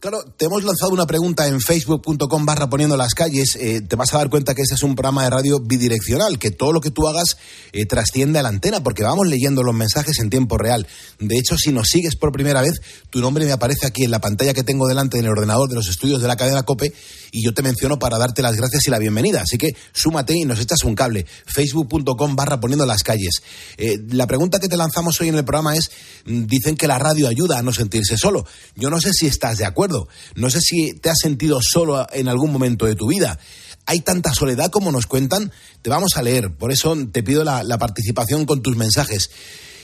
Claro, 0.00 0.24
te 0.34 0.46
hemos 0.46 0.64
lanzado 0.64 0.92
una 0.92 1.06
pregunta 1.06 1.46
en 1.46 1.60
facebook.com 1.60 2.46
barra 2.46 2.70
poniendo 2.70 2.96
las 2.96 3.12
calles. 3.12 3.54
Eh, 3.60 3.82
te 3.82 3.96
vas 3.96 4.14
a 4.14 4.16
dar 4.16 4.30
cuenta 4.30 4.54
que 4.54 4.62
este 4.62 4.74
es 4.74 4.82
un 4.82 4.94
programa 4.94 5.24
de 5.24 5.28
radio 5.28 5.60
bidireccional, 5.60 6.38
que 6.38 6.50
todo 6.50 6.72
lo 6.72 6.80
que 6.80 6.90
tú 6.90 7.06
hagas 7.06 7.36
eh, 7.72 7.84
trasciende 7.84 8.38
a 8.38 8.42
la 8.42 8.48
antena, 8.48 8.82
porque 8.82 9.02
vamos 9.02 9.26
leyendo 9.26 9.62
los 9.62 9.74
mensajes 9.74 10.18
en 10.20 10.30
tiempo 10.30 10.56
real. 10.56 10.86
De 11.18 11.36
hecho, 11.36 11.54
si 11.58 11.70
nos 11.70 11.88
sigues 11.88 12.16
por 12.16 12.32
primera 12.32 12.62
vez, 12.62 12.80
tu 13.10 13.20
nombre 13.20 13.44
me 13.44 13.52
aparece 13.52 13.86
aquí 13.86 14.02
en 14.02 14.10
la 14.10 14.20
pantalla 14.20 14.54
que 14.54 14.64
tengo 14.64 14.88
delante 14.88 15.18
en 15.18 15.26
el 15.26 15.32
ordenador 15.32 15.68
de 15.68 15.74
los 15.74 15.86
estudios 15.86 16.22
de 16.22 16.28
la 16.28 16.36
cadena 16.36 16.62
COPE 16.62 16.94
y 17.30 17.44
yo 17.44 17.52
te 17.52 17.60
menciono 17.60 17.98
para 17.98 18.16
darte 18.16 18.40
las 18.40 18.56
gracias 18.56 18.86
y 18.86 18.90
la 18.90 18.98
bienvenida. 18.98 19.42
Así 19.42 19.58
que 19.58 19.76
súmate 19.92 20.34
y 20.34 20.46
nos 20.46 20.60
echas 20.60 20.82
un 20.82 20.94
cable. 20.94 21.26
facebook.com 21.44 22.36
barra 22.36 22.58
poniendo 22.58 22.86
las 22.86 23.02
calles. 23.02 23.42
Eh, 23.76 23.98
la 24.08 24.26
pregunta 24.26 24.60
que 24.60 24.68
te 24.68 24.78
lanzamos 24.78 25.20
hoy 25.20 25.28
en 25.28 25.34
el 25.34 25.44
programa 25.44 25.76
es, 25.76 25.90
mm, 26.24 26.46
dicen 26.46 26.74
que 26.78 26.86
la 26.86 26.98
radio 26.98 27.28
ayuda 27.28 27.58
a 27.58 27.62
no 27.62 27.74
sentirse 27.74 28.16
solo. 28.16 28.46
Yo 28.76 28.88
no 28.88 28.98
sé 28.98 29.12
si 29.12 29.26
estás 29.26 29.58
de 29.58 29.66
acuerdo. 29.66 29.89
No 30.34 30.50
sé 30.50 30.60
si 30.60 30.94
te 30.94 31.10
has 31.10 31.18
sentido 31.20 31.60
solo 31.62 32.06
en 32.12 32.28
algún 32.28 32.52
momento 32.52 32.86
de 32.86 32.94
tu 32.94 33.08
vida. 33.08 33.38
Hay 33.86 34.00
tanta 34.00 34.32
soledad 34.32 34.70
como 34.70 34.92
nos 34.92 35.06
cuentan. 35.06 35.52
Te 35.82 35.90
vamos 35.90 36.16
a 36.16 36.22
leer. 36.22 36.54
Por 36.54 36.72
eso 36.72 36.96
te 37.10 37.22
pido 37.22 37.44
la, 37.44 37.78
participación 37.78 38.46
con 38.46 38.62
tus 38.62 38.76
mensajes. 38.76 39.30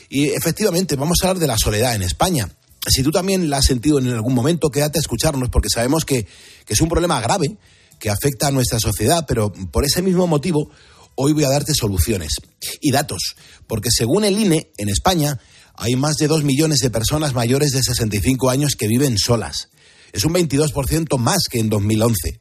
Y 0.09 0.29
efectivamente, 0.29 0.97
vamos 0.97 1.19
a 1.23 1.29
hablar 1.29 1.41
de 1.41 1.47
la 1.47 1.59
soledad 1.59 1.95
en 1.95 2.03
España. 2.03 2.49
Si 2.89 3.03
tú 3.03 3.11
también 3.11 3.51
la 3.51 3.59
has 3.59 3.67
sentido 3.67 3.99
en 3.99 4.09
algún 4.09 4.35
momento, 4.35 4.71
quédate 4.71 4.99
a 4.99 5.01
escucharnos 5.01 5.49
porque 5.49 5.69
sabemos 5.69 6.05
que, 6.05 6.27
que 6.65 6.75
es 6.75 6.81
un 6.81 6.89
problema 6.89 7.21
grave 7.21 7.57
que 7.99 8.11
afecta 8.11 8.47
a 8.47 8.51
nuestra 8.53 8.79
sociedad, 8.79 9.25
pero 9.27 9.53
por 9.53 9.85
ese 9.85 10.03
mismo 10.03 10.27
motivo 10.27 10.71
hoy 11.17 11.33
voy 11.33 11.45
a 11.45 11.51
darte 11.51 11.75
soluciones 11.75 12.35
y 12.81 12.93
datos, 12.93 13.37
porque 13.67 13.91
según 13.91 14.25
el 14.25 14.39
INE, 14.39 14.71
en 14.77 14.89
España 14.89 15.41
hay 15.75 15.97
más 15.97 16.17
de 16.17 16.29
dos 16.29 16.45
millones 16.45 16.79
de 16.79 16.91
personas 16.91 17.35
mayores 17.35 17.73
de 17.73 17.83
65 17.83 18.51
años 18.51 18.77
que 18.77 18.87
viven 18.87 19.19
solas. 19.19 19.69
Es 20.17 20.25
un 20.25 20.33
22% 20.33 21.19
más 21.19 21.47
que 21.51 21.59
en 21.59 21.69
2011. 21.69 22.41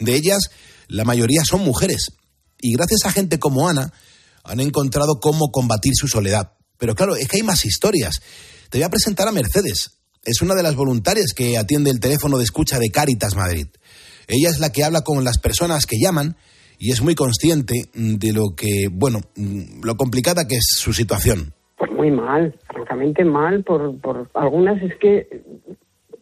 De 0.00 0.14
ellas, 0.16 0.50
la 0.88 1.04
mayoría 1.04 1.42
son 1.44 1.60
mujeres. 1.60 2.16
Y 2.60 2.74
gracias 2.74 3.06
a 3.06 3.12
gente 3.12 3.38
como 3.38 3.68
Ana, 3.68 3.92
han 4.42 4.58
encontrado 4.58 5.20
cómo 5.20 5.52
combatir 5.52 5.92
su 5.94 6.08
soledad. 6.08 6.54
Pero 6.78 6.96
claro, 6.96 7.14
es 7.14 7.28
que 7.28 7.36
hay 7.36 7.44
más 7.44 7.64
historias. 7.64 8.20
Te 8.70 8.78
voy 8.78 8.82
a 8.82 8.90
presentar 8.90 9.28
a 9.28 9.32
Mercedes. 9.32 10.00
Es 10.24 10.42
una 10.42 10.56
de 10.56 10.64
las 10.64 10.74
voluntarias 10.74 11.32
que 11.32 11.56
atiende 11.56 11.90
el 11.90 12.00
teléfono 12.00 12.38
de 12.38 12.44
escucha 12.44 12.80
de 12.80 12.90
Cáritas 12.90 13.36
Madrid. 13.36 13.68
Ella 14.26 14.50
es 14.50 14.58
la 14.58 14.72
que 14.72 14.82
habla 14.82 15.02
con 15.02 15.22
las 15.22 15.38
personas 15.38 15.86
que 15.86 16.00
llaman 16.02 16.36
y 16.76 16.90
es 16.90 17.02
muy 17.02 17.14
consciente 17.14 17.84
de 17.94 18.32
lo 18.32 18.56
que, 18.56 18.88
bueno, 18.90 19.20
lo 19.84 19.96
complicada 19.96 20.48
que 20.48 20.56
es 20.56 20.66
su 20.76 20.92
situación. 20.92 21.54
Pues 21.78 21.92
muy 21.92 22.10
mal, 22.10 22.58
francamente 22.66 23.24
mal. 23.24 23.62
Por, 23.62 24.00
por 24.00 24.28
algunas 24.34 24.82
es 24.82 24.92
que 25.00 25.28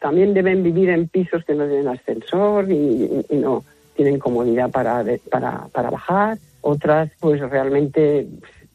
también 0.00 0.35
deben 0.35 0.62
vivir 0.62 0.88
en 0.90 1.09
pisos 1.09 1.45
que 1.45 1.54
no 1.54 1.66
tienen 1.66 1.88
ascensor 1.88 2.71
y, 2.71 3.25
no 3.30 3.64
tienen 3.95 4.19
comodidad 4.19 4.71
para, 4.71 5.04
para, 5.30 5.69
para 5.69 5.90
bajar. 5.90 6.38
Otras, 6.62 7.11
pues 7.21 7.40
realmente 7.40 8.26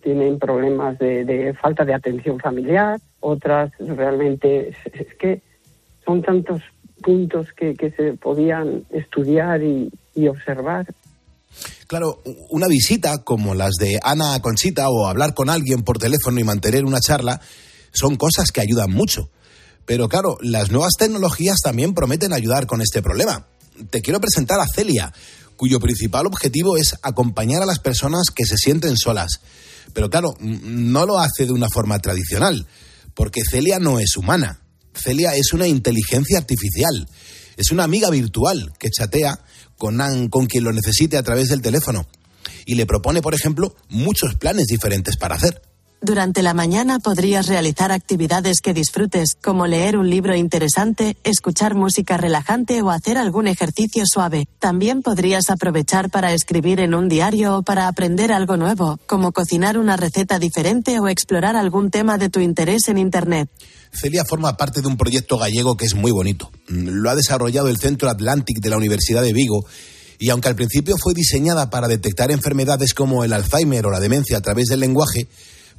tienen 0.01 0.38
problemas 0.38 1.00
de, 1.00 1.25
de 1.25 1.53
falta 1.55 1.84
de 1.84 1.96
atención 1.96 2.39
familiar. 2.39 3.00
Otras, 3.20 3.72
realmente, 3.79 4.70
es 4.70 5.15
que 5.20 5.41
son 6.05 6.22
tantos 6.22 6.62
puntos 7.01 7.48
que, 7.53 7.74
que 7.74 7.91
se 7.91 8.13
podían 8.13 8.84
estudiar 8.91 9.63
y, 9.63 9.91
y 10.13 10.27
observar. 10.27 10.86
Claro, 11.88 12.22
una 12.50 12.67
visita 12.67 13.24
como 13.24 13.55
las 13.55 13.74
de 13.79 14.00
Ana 14.03 14.36
a 14.36 14.39
Conchita 14.41 14.89
o 14.89 15.08
hablar 15.08 15.34
con 15.34 15.50
alguien 15.50 15.84
por 15.84 15.98
teléfono 15.98 16.39
y 16.39 16.44
mantener 16.44 16.86
una 16.86 17.00
charla 17.00 17.39
son 17.91 18.15
cosas 18.15 18.51
que 18.51 18.62
ayudan 18.62 18.91
mucho. 18.91 19.29
Pero 19.86 20.10
claro, 20.10 20.38
las 20.42 20.72
nuevas 20.72 20.94
tecnologías 20.98 21.60
también 21.63 21.94
prometen 21.94 22.34
ayudar 22.34 22.65
con 22.65 22.82
este 22.82 23.01
problema. 23.01 23.48
Te 23.89 24.01
quiero 24.01 24.20
presentar 24.20 24.60
a 24.60 24.68
Celia, 24.68 25.13
cuyo 25.56 25.80
principal 25.80 26.25
objetivo 26.25 26.77
es 26.77 26.96
acompañar 27.01 27.62
a 27.62 27.65
las 27.65 27.80
personas 27.80 28.27
que 28.34 28.46
se 28.46 28.58
sienten 28.58 28.98
solas. 28.98 29.39
Pero 29.94 30.10
claro, 30.10 30.36
no 30.39 31.06
lo 31.06 31.20
hace 31.20 31.46
de 31.46 31.51
una 31.51 31.70
forma 31.70 32.00
tradicional, 32.00 32.68
porque 33.13 33.44
Celia 33.50 33.80
no 33.80 34.00
es 34.00 34.18
humana. 34.18 34.60
Celia 34.94 35.36
es 35.36 35.54
una 35.54 35.68
inteligencia 35.68 36.38
artificial. 36.38 37.08
Es 37.58 37.72
una 37.72 37.84
amiga 37.84 38.10
virtual 38.10 38.74
que 38.80 38.89
chatea 38.89 39.39
con, 39.77 39.98
con 40.30 40.48
quien 40.48 40.63
lo 40.63 40.74
necesite 40.74 41.18
a 41.18 41.24
través 41.24 41.50
del 41.50 41.62
teléfono. 41.62 42.08
Y 42.65 42.75
le 42.75 42.86
propone, 42.86 43.22
por 43.22 43.36
ejemplo, 43.36 43.75
muchos 43.89 44.36
planes 44.36 44.65
diferentes 44.68 45.18
para 45.18 45.36
hacer. 45.36 45.62
Durante 46.02 46.44
la 46.44 46.54
mañana 46.54 47.00
podrías 47.00 47.48
realizar 47.48 47.92
actividades 47.92 48.62
que 48.62 48.74
disfrutes, 48.74 49.36
como 49.42 49.66
leer 49.66 49.98
un 49.98 50.10
libro 50.10 50.36
interesante, 50.36 51.18
escuchar 51.24 51.74
música 51.74 52.18
relajante 52.18 52.82
o 52.82 52.92
hacer 52.92 53.18
algún 53.18 53.48
ejercicio 53.48 54.04
suave. 54.06 54.48
También 54.60 55.02
podrías 55.02 55.50
aprovechar 55.50 56.12
para 56.12 56.34
escribir 56.34 56.80
en 56.80 56.94
un 56.94 57.10
diario 57.10 57.58
o 57.58 57.64
para 57.64 57.88
aprender 57.88 58.32
algo 58.32 58.56
nuevo, 58.56 59.00
como 59.08 59.32
cocinar 59.32 59.78
una 59.78 59.98
receta 59.98 60.38
diferente 60.38 61.00
o 61.00 61.08
explorar 61.08 61.56
algún 61.56 61.90
tema 61.90 62.18
de 62.18 62.30
tu 62.30 62.40
interés 62.40 62.88
en 62.88 62.98
Internet. 62.98 63.50
Celia 63.92 64.25
forma 64.25 64.58
parte 64.58 64.82
de 64.82 64.88
un 64.88 64.98
proyecto 64.98 65.38
gallego 65.38 65.78
que 65.78 65.86
es 65.86 65.96
muy 65.96 66.12
bonito. 66.12 66.52
Lo 66.68 67.10
ha 67.10 67.16
desarrollado 67.16 67.70
el 67.70 67.78
Centro 67.78 68.10
Atlantic 68.10 68.60
de 68.60 68.70
la 68.70 68.78
Universidad 68.78 69.24
de 69.24 69.34
Vigo 69.34 69.66
y 70.20 70.30
aunque 70.30 70.50
al 70.50 70.56
principio 70.56 70.96
fue 71.02 71.14
diseñada 71.14 71.70
para 71.70 71.88
detectar 71.88 72.32
enfermedades 72.32 72.94
como 72.94 73.24
el 73.24 73.34
Alzheimer 73.34 73.86
o 73.86 73.92
la 73.92 74.00
demencia 74.00 74.38
a 74.38 74.42
través 74.42 74.68
del 74.68 74.82
lenguaje, 74.82 75.28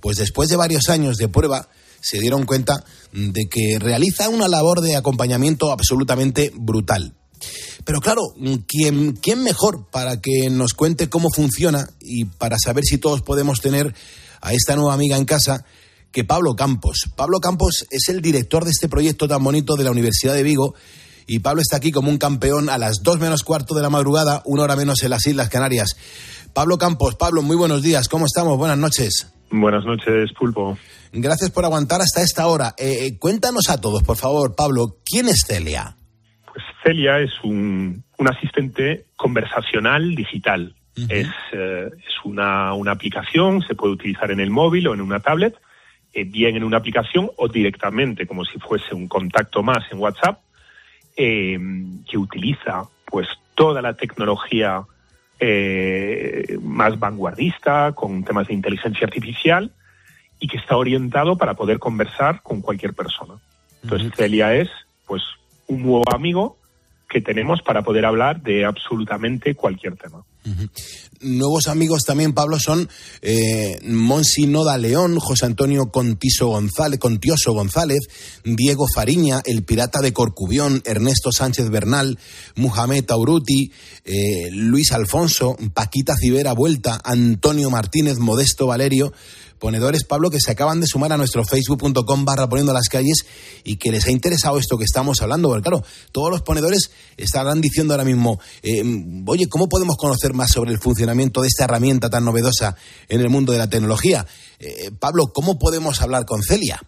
pues 0.00 0.16
después 0.16 0.48
de 0.48 0.56
varios 0.56 0.88
años 0.88 1.16
de 1.16 1.28
prueba 1.28 1.68
se 2.00 2.20
dieron 2.20 2.44
cuenta 2.44 2.84
de 3.12 3.48
que 3.48 3.78
realiza 3.78 4.28
una 4.28 4.48
labor 4.48 4.80
de 4.80 4.96
acompañamiento 4.96 5.72
absolutamente 5.72 6.52
brutal. 6.54 7.14
Pero 7.84 8.00
claro, 8.00 8.22
¿quién, 8.66 9.12
¿quién 9.14 9.42
mejor 9.42 9.88
para 9.90 10.20
que 10.20 10.50
nos 10.50 10.74
cuente 10.74 11.08
cómo 11.08 11.30
funciona 11.30 11.88
y 12.00 12.24
para 12.24 12.58
saber 12.58 12.84
si 12.84 12.98
todos 12.98 13.22
podemos 13.22 13.60
tener 13.60 13.94
a 14.40 14.52
esta 14.52 14.76
nueva 14.76 14.94
amiga 14.94 15.16
en 15.16 15.24
casa 15.24 15.64
que 16.12 16.24
Pablo 16.24 16.56
Campos? 16.56 17.10
Pablo 17.16 17.40
Campos 17.40 17.86
es 17.90 18.08
el 18.08 18.22
director 18.22 18.64
de 18.64 18.70
este 18.70 18.88
proyecto 18.88 19.28
tan 19.28 19.42
bonito 19.42 19.76
de 19.76 19.84
la 19.84 19.90
Universidad 19.90 20.34
de 20.34 20.42
Vigo 20.42 20.74
y 21.26 21.40
Pablo 21.40 21.60
está 21.60 21.76
aquí 21.76 21.92
como 21.92 22.10
un 22.10 22.18
campeón 22.18 22.70
a 22.70 22.78
las 22.78 23.02
dos 23.02 23.18
menos 23.18 23.42
cuarto 23.42 23.74
de 23.74 23.82
la 23.82 23.90
madrugada, 23.90 24.42
una 24.44 24.62
hora 24.62 24.76
menos 24.76 25.02
en 25.02 25.10
las 25.10 25.26
Islas 25.26 25.48
Canarias. 25.48 25.96
Pablo 26.52 26.78
Campos, 26.78 27.16
Pablo, 27.16 27.42
muy 27.42 27.56
buenos 27.56 27.82
días, 27.82 28.08
¿cómo 28.08 28.26
estamos? 28.26 28.56
Buenas 28.56 28.78
noches. 28.78 29.26
Buenas 29.50 29.84
noches, 29.84 30.32
Pulpo. 30.32 30.76
Gracias 31.12 31.50
por 31.50 31.64
aguantar 31.64 32.00
hasta 32.00 32.22
esta 32.22 32.46
hora. 32.46 32.74
Eh, 32.78 33.06
eh, 33.06 33.18
cuéntanos 33.18 33.70
a 33.70 33.80
todos, 33.80 34.02
por 34.02 34.16
favor, 34.16 34.54
Pablo, 34.56 34.98
¿quién 35.04 35.28
es 35.28 35.44
Celia? 35.46 35.96
Pues 36.52 36.64
Celia 36.82 37.20
es 37.20 37.32
un, 37.44 38.04
un 38.18 38.28
asistente 38.28 39.06
conversacional 39.16 40.14
digital. 40.14 40.74
Es, 41.10 41.28
eh, 41.52 41.90
es 41.98 42.24
una, 42.24 42.72
una, 42.72 42.92
aplicación, 42.92 43.60
se 43.60 43.74
puede 43.74 43.92
utilizar 43.92 44.30
en 44.30 44.40
el 44.40 44.50
móvil 44.50 44.88
o 44.88 44.94
en 44.94 45.02
una 45.02 45.20
tablet, 45.20 45.54
eh, 46.14 46.24
bien 46.24 46.56
en 46.56 46.64
una 46.64 46.78
aplicación 46.78 47.30
o 47.36 47.48
directamente, 47.48 48.26
como 48.26 48.46
si 48.46 48.58
fuese 48.58 48.94
un 48.94 49.06
contacto 49.06 49.62
más 49.62 49.84
en 49.92 49.98
WhatsApp, 49.98 50.40
que 51.14 52.18
utiliza 52.18 52.84
pues 53.06 53.26
toda 53.54 53.80
la 53.80 53.94
tecnología 53.94 54.84
eh, 55.38 56.58
más 56.62 56.98
vanguardista, 56.98 57.92
con 57.92 58.24
temas 58.24 58.48
de 58.48 58.54
inteligencia 58.54 59.06
artificial, 59.06 59.70
y 60.38 60.48
que 60.48 60.58
está 60.58 60.76
orientado 60.76 61.36
para 61.36 61.54
poder 61.54 61.78
conversar 61.78 62.42
con 62.42 62.60
cualquier 62.60 62.94
persona. 62.94 63.34
Entonces, 63.82 64.12
Celia 64.16 64.54
es 64.54 64.68
pues 65.06 65.22
un 65.68 65.82
nuevo 65.82 66.04
amigo 66.14 66.58
que 67.08 67.20
tenemos 67.20 67.62
para 67.62 67.82
poder 67.82 68.04
hablar 68.04 68.42
de 68.42 68.64
absolutamente 68.64 69.54
cualquier 69.54 69.96
tema. 69.96 70.24
Nuevos 71.20 71.66
amigos 71.68 72.02
también, 72.04 72.34
Pablo, 72.34 72.58
son 72.60 72.88
eh, 73.22 73.78
Monsi 73.84 74.46
Noda 74.46 74.76
León, 74.78 75.18
José 75.18 75.46
Antonio 75.46 75.90
Contiso 75.90 76.48
González, 76.48 77.00
Contioso 77.00 77.52
González, 77.52 78.00
Diego 78.44 78.86
Fariña, 78.94 79.40
el 79.44 79.64
pirata 79.64 80.00
de 80.00 80.12
Corcubión, 80.12 80.82
Ernesto 80.84 81.32
Sánchez 81.32 81.70
Bernal, 81.70 82.18
Muhammad 82.54 83.02
Tauruti, 83.04 83.72
eh, 84.04 84.50
Luis 84.52 84.92
Alfonso, 84.92 85.56
Paquita 85.72 86.14
Cibera 86.16 86.52
Vuelta, 86.52 87.00
Antonio 87.02 87.70
Martínez, 87.70 88.18
Modesto 88.18 88.66
Valerio, 88.66 89.12
ponedores, 89.58 90.04
Pablo, 90.04 90.30
que 90.30 90.40
se 90.40 90.52
acaban 90.52 90.80
de 90.80 90.86
sumar 90.86 91.12
a 91.12 91.16
nuestro 91.16 91.44
facebook.com 91.44 92.24
barra 92.24 92.48
poniendo 92.48 92.72
las 92.72 92.88
calles 92.88 93.26
y 93.64 93.76
que 93.76 93.90
les 93.90 94.06
ha 94.06 94.10
interesado 94.10 94.58
esto 94.58 94.78
que 94.78 94.84
estamos 94.84 95.22
hablando. 95.22 95.48
Porque 95.48 95.62
claro, 95.68 95.84
todos 96.12 96.30
los 96.30 96.42
ponedores 96.42 96.90
estarán 97.16 97.60
diciendo 97.60 97.94
ahora 97.94 98.04
mismo, 98.04 98.40
eh, 98.62 98.82
oye, 99.26 99.46
¿cómo 99.48 99.68
podemos 99.68 99.96
conocer 99.96 100.34
más 100.34 100.52
sobre 100.52 100.72
el 100.72 100.78
funcionamiento 100.78 101.42
de 101.42 101.48
esta 101.48 101.64
herramienta 101.64 102.10
tan 102.10 102.24
novedosa 102.24 102.76
en 103.08 103.20
el 103.20 103.30
mundo 103.30 103.52
de 103.52 103.58
la 103.58 103.68
tecnología? 103.68 104.26
Eh, 104.58 104.90
Pablo, 104.98 105.26
¿cómo 105.34 105.58
podemos 105.58 106.00
hablar 106.02 106.24
con 106.24 106.42
Celia? 106.42 106.80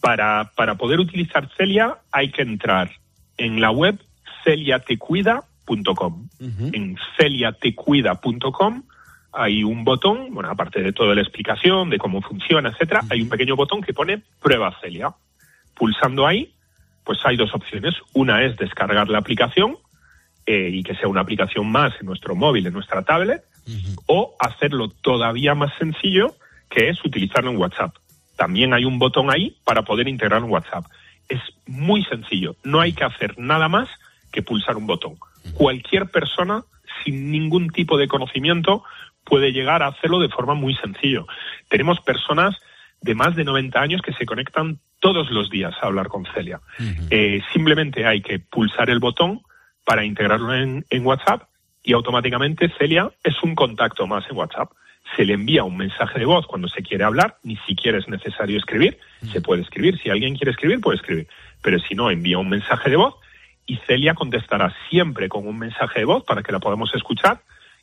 Para, 0.00 0.52
para 0.56 0.76
poder 0.76 1.00
utilizar 1.00 1.48
Celia 1.56 1.98
hay 2.12 2.30
que 2.30 2.42
entrar 2.42 2.90
en 3.36 3.60
la 3.60 3.70
web 3.70 3.98
celiatecuida.com. 4.44 6.28
Uh 6.40 6.44
-huh. 6.44 6.70
En 6.72 6.96
celiatecuida.com 7.18 8.82
hay 9.38 9.62
un 9.62 9.84
botón, 9.84 10.34
bueno, 10.34 10.50
aparte 10.50 10.82
de 10.82 10.92
toda 10.92 11.14
la 11.14 11.20
explicación 11.20 11.90
de 11.90 11.98
cómo 11.98 12.20
funciona, 12.20 12.70
etcétera, 12.70 13.02
hay 13.08 13.22
un 13.22 13.28
pequeño 13.28 13.54
botón 13.54 13.82
que 13.82 13.94
pone 13.94 14.20
prueba 14.42 14.76
Celia. 14.80 15.14
Pulsando 15.74 16.26
ahí, 16.26 16.52
pues 17.04 17.20
hay 17.24 17.36
dos 17.36 17.54
opciones. 17.54 17.94
Una 18.14 18.42
es 18.42 18.56
descargar 18.56 19.08
la 19.08 19.18
aplicación 19.18 19.78
eh, 20.44 20.70
y 20.72 20.82
que 20.82 20.96
sea 20.96 21.08
una 21.08 21.20
aplicación 21.20 21.70
más 21.70 21.94
en 22.00 22.06
nuestro 22.06 22.34
móvil, 22.34 22.66
en 22.66 22.72
nuestra 22.72 23.02
tablet, 23.02 23.44
uh 23.66 23.70
-huh. 23.70 24.02
o 24.06 24.36
hacerlo 24.40 24.88
todavía 24.88 25.54
más 25.54 25.72
sencillo, 25.78 26.34
que 26.68 26.88
es 26.88 27.04
utilizarlo 27.04 27.50
en 27.50 27.58
WhatsApp. 27.58 27.94
También 28.36 28.74
hay 28.74 28.84
un 28.84 28.98
botón 28.98 29.30
ahí 29.30 29.56
para 29.64 29.82
poder 29.82 30.08
integrar 30.08 30.42
en 30.42 30.50
WhatsApp. 30.50 30.84
Es 31.28 31.40
muy 31.66 32.02
sencillo, 32.04 32.56
no 32.64 32.80
hay 32.80 32.92
que 32.92 33.04
hacer 33.04 33.38
nada 33.38 33.68
más 33.68 33.88
que 34.32 34.42
pulsar 34.42 34.76
un 34.76 34.86
botón. 34.86 35.14
Cualquier 35.54 36.06
persona 36.10 36.64
sin 37.04 37.30
ningún 37.30 37.70
tipo 37.70 37.96
de 37.96 38.08
conocimiento 38.08 38.82
puede 39.28 39.52
llegar 39.52 39.82
a 39.82 39.88
hacerlo 39.88 40.18
de 40.18 40.28
forma 40.28 40.54
muy 40.54 40.74
sencillo. 40.74 41.26
Tenemos 41.68 42.00
personas 42.00 42.56
de 43.00 43.14
más 43.14 43.36
de 43.36 43.44
90 43.44 43.80
años 43.80 44.02
que 44.02 44.12
se 44.14 44.26
conectan 44.26 44.78
todos 45.00 45.30
los 45.30 45.50
días 45.50 45.74
a 45.80 45.86
hablar 45.86 46.08
con 46.08 46.26
Celia. 46.34 46.60
Uh 46.78 46.82
-huh. 46.82 47.06
eh, 47.10 47.42
simplemente 47.52 48.06
hay 48.06 48.20
que 48.22 48.38
pulsar 48.38 48.90
el 48.90 48.98
botón 48.98 49.40
para 49.84 50.04
integrarlo 50.04 50.54
en, 50.54 50.84
en, 50.90 51.06
WhatsApp 51.06 51.42
y 51.84 51.92
automáticamente 51.92 52.72
Celia 52.78 53.10
es 53.22 53.42
un 53.42 53.54
contacto 53.54 54.06
más 54.06 54.24
en 54.28 54.36
WhatsApp. 54.36 54.72
Se 55.16 55.24
le 55.24 55.34
envía 55.34 55.64
un 55.64 55.76
mensaje 55.76 56.18
de 56.18 56.26
voz 56.26 56.46
cuando 56.46 56.68
se 56.68 56.82
quiere 56.82 57.04
hablar, 57.04 57.36
ni 57.42 57.56
siquiera 57.66 57.98
es 57.98 58.08
necesario 58.08 58.58
escribir, 58.58 58.98
uh 58.98 59.26
-huh. 59.26 59.32
se 59.32 59.40
puede 59.40 59.62
escribir, 59.62 59.98
si 60.02 60.10
alguien 60.10 60.36
quiere 60.36 60.50
escribir 60.50 60.80
puede 60.80 60.96
escribir, 60.96 61.28
pero 61.62 61.78
si 61.78 61.94
no 61.94 62.10
envía 62.10 62.38
un 62.38 62.48
mensaje 62.48 62.90
de 62.90 62.96
voz 62.96 63.14
y 63.66 63.76
Celia 63.86 64.14
contestará 64.14 64.74
siempre 64.88 65.28
con 65.28 65.46
un 65.46 65.58
mensaje 65.58 66.00
de 66.00 66.06
voz 66.06 66.24
para 66.24 66.42
que 66.42 66.52
la 66.52 66.58
podamos 66.58 66.92
escuchar 66.94 67.40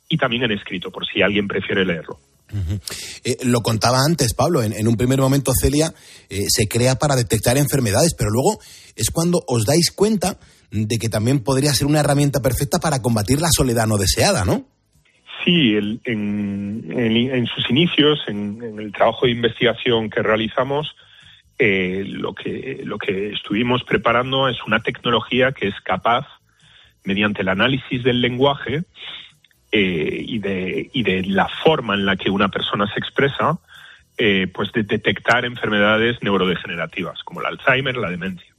y 0.08 0.16
también 0.16 0.44
en 0.44 0.52
escrito, 0.52 0.90
por 0.90 1.06
si 1.06 1.22
alguien 1.22 1.48
prefiere 1.48 1.84
leerlo. 1.84 2.18
Uh 2.52 2.56
-huh. 2.58 2.80
eh, 3.24 3.36
lo 3.44 3.60
contaba 3.60 3.98
antes, 4.06 4.32
Pablo, 4.32 4.62
en, 4.62 4.72
en 4.72 4.86
un 4.86 4.96
primer 4.96 5.18
momento 5.18 5.52
Celia 5.52 5.92
eh, 6.30 6.44
se 6.48 6.68
crea 6.68 6.94
para 6.94 7.16
detectar 7.16 7.58
enfermedades, 7.58 8.14
pero 8.16 8.30
luego 8.30 8.60
es 8.94 9.10
cuando 9.10 9.42
os 9.48 9.64
dais 9.64 9.90
cuenta 9.90 10.38
de 10.70 10.98
que 10.98 11.08
también 11.08 11.40
podría 11.40 11.72
ser 11.72 11.86
una 11.86 12.00
herramienta 12.00 12.40
perfecta 12.40 12.78
para 12.78 13.02
combatir 13.02 13.40
la 13.40 13.50
soledad 13.50 13.86
no 13.86 13.96
deseada, 13.96 14.44
¿no? 14.44 14.66
Sí, 15.44 15.74
el, 15.74 16.00
en, 16.04 16.86
en, 16.90 17.16
en, 17.16 17.46
sus 17.46 17.70
inicios, 17.70 18.18
en, 18.26 18.62
en, 18.62 18.80
el 18.80 18.92
trabajo 18.92 19.26
de 19.26 19.32
investigación 19.32 20.10
que 20.10 20.22
realizamos, 20.22 20.96
eh, 21.58 22.04
lo, 22.06 22.34
que, 22.34 22.80
lo 22.84 22.98
que 22.98 23.32
estuvimos 23.32 23.82
preparando 23.84 24.48
es 24.48 24.56
una 24.66 24.82
tecnología 24.82 25.52
que 25.52 25.68
es 25.68 25.74
capaz, 25.84 26.26
mediante 27.04 27.42
el 27.42 27.48
análisis 27.48 28.02
del 28.02 28.20
lenguaje, 28.20 28.82
eh, 29.72 30.24
y, 30.26 30.38
de, 30.38 30.90
y 30.92 31.02
de 31.02 31.24
la 31.24 31.48
forma 31.48 31.94
en 31.94 32.06
la 32.06 32.16
que 32.16 32.30
una 32.30 32.48
persona 32.48 32.86
se 32.92 32.98
expresa, 32.98 33.58
eh, 34.16 34.46
pues 34.52 34.72
de 34.72 34.84
detectar 34.84 35.44
enfermedades 35.44 36.22
neurodegenerativas, 36.22 37.22
como 37.24 37.40
el 37.40 37.46
Alzheimer, 37.46 37.96
la 37.96 38.10
demencia. 38.10 38.54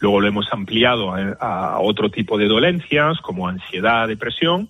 Luego 0.00 0.20
lo 0.20 0.28
hemos 0.28 0.52
ampliado 0.52 1.14
a, 1.14 1.78
otro 1.80 2.10
tipo 2.10 2.36
de 2.36 2.46
dolencias, 2.46 3.18
como 3.20 3.48
ansiedad, 3.48 4.08
depresión, 4.08 4.68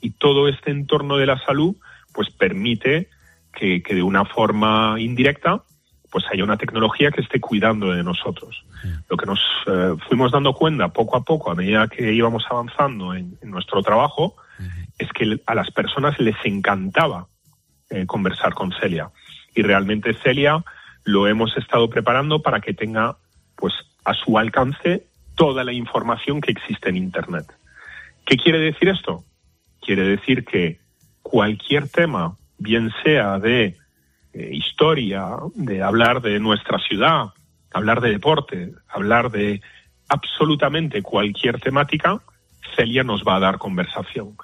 y 0.00 0.10
todo 0.10 0.48
este 0.48 0.70
entorno 0.70 1.16
de 1.16 1.26
la 1.26 1.38
salud, 1.38 1.74
pues 2.12 2.30
permite 2.30 3.08
que, 3.52 3.82
que 3.82 3.94
de 3.94 4.02
una 4.02 4.24
forma 4.24 4.96
indirecta, 4.98 5.62
pues 6.10 6.24
haya 6.32 6.44
una 6.44 6.56
tecnología 6.56 7.10
que 7.10 7.22
esté 7.22 7.40
cuidando 7.40 7.92
de 7.92 8.02
nosotros. 8.02 8.64
Lo 9.08 9.16
que 9.16 9.26
nos 9.26 9.40
eh, 9.66 9.94
fuimos 10.08 10.32
dando 10.32 10.52
cuenta 10.52 10.88
poco 10.88 11.16
a 11.16 11.22
poco, 11.22 11.50
a 11.50 11.54
medida 11.54 11.88
que 11.88 12.12
íbamos 12.12 12.44
avanzando 12.50 13.14
en 13.14 13.38
nuestro 13.42 13.82
trabajo, 13.82 14.36
es 14.98 15.08
que 15.12 15.40
a 15.46 15.54
las 15.54 15.70
personas 15.70 16.18
les 16.18 16.36
encantaba 16.44 17.28
eh, 17.90 18.06
conversar 18.06 18.54
con 18.54 18.72
Celia. 18.72 19.10
Y 19.54 19.62
realmente 19.62 20.14
Celia 20.22 20.62
lo 21.04 21.26
hemos 21.26 21.56
estado 21.56 21.88
preparando 21.88 22.42
para 22.42 22.60
que 22.60 22.74
tenga 22.74 23.16
pues 23.56 23.74
a 24.04 24.14
su 24.14 24.38
alcance 24.38 25.06
toda 25.36 25.64
la 25.64 25.72
información 25.72 26.40
que 26.40 26.52
existe 26.52 26.90
en 26.90 26.96
Internet. 26.96 27.46
¿Qué 28.26 28.36
quiere 28.36 28.58
decir 28.58 28.88
esto? 28.88 29.24
Quiere 29.80 30.02
decir 30.02 30.44
que 30.44 30.80
cualquier 31.22 31.88
tema, 31.88 32.36
bien 32.58 32.92
sea 33.02 33.38
de 33.38 33.76
eh, 34.32 34.50
historia, 34.52 35.28
de 35.54 35.82
hablar 35.82 36.20
de 36.20 36.38
nuestra 36.40 36.78
ciudad, 36.78 37.28
hablar 37.72 38.00
de 38.00 38.10
deporte, 38.10 38.72
hablar 38.88 39.30
de 39.30 39.62
absolutamente 40.08 41.02
cualquier 41.02 41.60
temática, 41.60 42.20
Celia 42.76 43.04
nos 43.04 43.22
va 43.22 43.36
a 43.36 43.40
dar 43.40 43.58
conversación. 43.58 44.36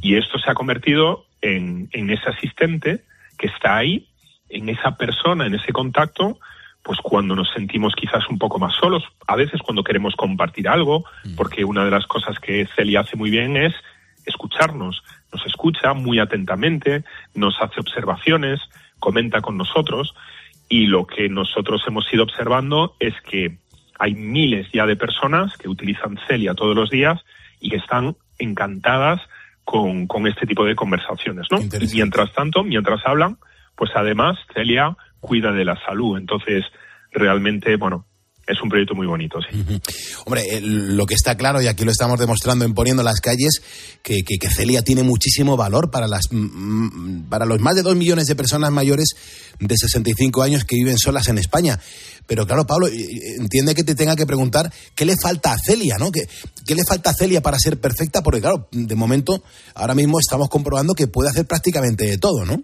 Y 0.00 0.16
esto 0.16 0.38
se 0.38 0.50
ha 0.50 0.54
convertido 0.54 1.26
en, 1.40 1.88
en 1.92 2.10
ese 2.10 2.28
asistente 2.28 3.04
que 3.38 3.48
está 3.48 3.76
ahí 3.76 4.08
en 4.48 4.68
esa 4.68 4.96
persona, 4.96 5.46
en 5.46 5.54
ese 5.54 5.72
contacto, 5.72 6.38
pues 6.82 6.98
cuando 7.00 7.34
nos 7.34 7.50
sentimos 7.52 7.94
quizás 7.94 8.28
un 8.28 8.38
poco 8.38 8.58
más 8.58 8.74
solos, 8.74 9.04
a 9.26 9.36
veces 9.36 9.60
cuando 9.62 9.84
queremos 9.84 10.14
compartir 10.14 10.68
algo, 10.68 11.04
porque 11.36 11.64
una 11.64 11.84
de 11.84 11.90
las 11.90 12.06
cosas 12.06 12.38
que 12.38 12.68
Celia 12.76 13.00
hace 13.00 13.16
muy 13.16 13.30
bien 13.30 13.56
es 13.56 13.74
escucharnos, 14.26 15.02
nos 15.32 15.46
escucha 15.46 15.94
muy 15.94 16.18
atentamente, 16.18 17.04
nos 17.34 17.60
hace 17.60 17.80
observaciones, 17.80 18.60
comenta 18.98 19.40
con 19.40 19.56
nosotros 19.56 20.14
y 20.68 20.86
lo 20.86 21.06
que 21.06 21.28
nosotros 21.28 21.82
hemos 21.86 22.12
ido 22.12 22.24
observando 22.24 22.94
es 22.98 23.14
que 23.22 23.56
hay 23.98 24.14
miles 24.14 24.66
ya 24.72 24.86
de 24.86 24.96
personas 24.96 25.56
que 25.56 25.68
utilizan 25.68 26.18
Celia 26.26 26.54
todos 26.54 26.74
los 26.74 26.90
días 26.90 27.20
y 27.60 27.70
que 27.70 27.76
están 27.76 28.16
encantadas 28.38 29.20
con, 29.64 30.06
con 30.06 30.26
este 30.26 30.46
tipo 30.46 30.64
de 30.64 30.74
conversaciones, 30.74 31.46
¿no? 31.50 31.58
Y 31.60 31.94
mientras 31.94 32.32
tanto, 32.32 32.64
mientras 32.64 33.00
hablan, 33.06 33.38
pues 33.76 33.90
además 33.94 34.38
Celia 34.54 34.96
cuida 35.20 35.52
de 35.52 35.64
la 35.64 35.76
salud. 35.84 36.18
Entonces, 36.18 36.64
realmente, 37.12 37.76
bueno, 37.76 38.06
es 38.46 38.60
un 38.60 38.68
proyecto 38.68 38.94
muy 38.94 39.06
bonito, 39.06 39.38
sí. 39.40 39.64
Hombre, 40.26 40.42
eh, 40.50 40.60
lo 40.60 41.06
que 41.06 41.14
está 41.14 41.36
claro, 41.36 41.62
y 41.62 41.68
aquí 41.68 41.84
lo 41.84 41.92
estamos 41.92 42.18
demostrando 42.18 42.64
en 42.64 42.74
Poniendo 42.74 43.02
las 43.02 43.20
Calles, 43.20 43.62
que, 44.02 44.24
que, 44.24 44.36
que 44.38 44.50
Celia 44.50 44.82
tiene 44.82 45.04
muchísimo 45.04 45.56
valor 45.56 45.90
para, 45.90 46.08
las, 46.08 46.28
para 47.28 47.46
los 47.46 47.60
más 47.60 47.76
de 47.76 47.82
dos 47.82 47.94
millones 47.94 48.26
de 48.26 48.34
personas 48.34 48.72
mayores 48.72 49.14
de 49.60 49.76
65 49.76 50.42
años 50.42 50.64
que 50.64 50.74
viven 50.74 50.98
solas 50.98 51.28
en 51.28 51.38
España. 51.38 51.78
Pero 52.26 52.46
claro, 52.46 52.66
Pablo, 52.66 52.88
eh, 52.88 53.36
entiende 53.38 53.74
que 53.74 53.84
te 53.84 53.94
tenga 53.94 54.16
que 54.16 54.26
preguntar 54.26 54.72
qué 54.96 55.04
le 55.04 55.14
falta 55.22 55.52
a 55.52 55.58
Celia, 55.58 55.96
¿no? 55.98 56.10
¿Qué, 56.10 56.22
¿Qué 56.66 56.74
le 56.74 56.82
falta 56.88 57.10
a 57.10 57.14
Celia 57.14 57.42
para 57.42 57.58
ser 57.58 57.80
perfecta? 57.80 58.22
Porque 58.22 58.40
claro, 58.40 58.68
de 58.72 58.96
momento, 58.96 59.42
ahora 59.74 59.94
mismo 59.94 60.18
estamos 60.18 60.48
comprobando 60.48 60.94
que 60.94 61.06
puede 61.06 61.30
hacer 61.30 61.46
prácticamente 61.46 62.06
de 62.06 62.18
todo, 62.18 62.44
¿no? 62.44 62.60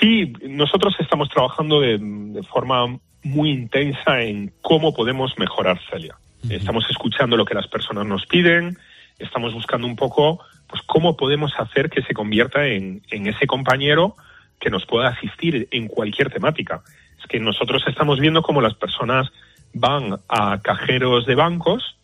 Sí, 0.00 0.30
nosotros 0.48 0.94
estamos 0.98 1.28
trabajando 1.30 1.80
de, 1.80 1.98
de 1.98 2.42
forma 2.42 2.98
muy 3.24 3.50
intensa 3.50 4.22
en 4.22 4.52
cómo 4.60 4.94
podemos 4.94 5.36
mejorar 5.38 5.80
Celia. 5.90 6.16
Estamos 6.48 6.84
escuchando 6.90 7.36
lo 7.36 7.46
que 7.46 7.54
las 7.54 7.66
personas 7.68 8.06
nos 8.06 8.26
piden, 8.26 8.76
estamos 9.18 9.54
buscando 9.54 9.86
un 9.86 9.96
poco 9.96 10.40
pues 10.68 10.82
cómo 10.82 11.16
podemos 11.16 11.52
hacer 11.58 11.88
que 11.88 12.02
se 12.02 12.14
convierta 12.14 12.66
en, 12.66 13.02
en 13.10 13.26
ese 13.26 13.46
compañero 13.46 14.14
que 14.60 14.70
nos 14.70 14.84
pueda 14.86 15.08
asistir 15.08 15.68
en 15.70 15.88
cualquier 15.88 16.30
temática. 16.30 16.82
Es 17.18 17.26
que 17.26 17.40
nosotros 17.40 17.82
estamos 17.86 18.20
viendo 18.20 18.42
cómo 18.42 18.60
las 18.60 18.74
personas 18.74 19.30
van 19.72 20.16
a 20.28 20.60
cajeros 20.60 21.26
de 21.26 21.34
bancos, 21.34 21.96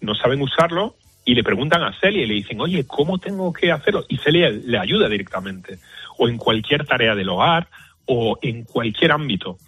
no 0.00 0.14
saben 0.14 0.42
usarlo 0.42 0.94
y 1.24 1.34
le 1.34 1.44
preguntan 1.44 1.82
a 1.82 1.92
Celia 2.00 2.22
y 2.22 2.26
le 2.26 2.34
dicen, 2.34 2.60
oye, 2.60 2.86
¿cómo 2.86 3.18
tengo 3.18 3.52
que 3.52 3.70
hacerlo? 3.70 4.04
Y 4.08 4.16
Celia 4.16 4.48
le 4.50 4.78
ayuda 4.78 5.08
directamente, 5.08 5.78
o 6.16 6.28
en 6.28 6.38
cualquier 6.38 6.86
tarea 6.86 7.14
del 7.14 7.28
hogar, 7.28 7.68
o 8.06 8.38
en 8.40 8.64
cualquier 8.64 9.12
ámbito. 9.12 9.58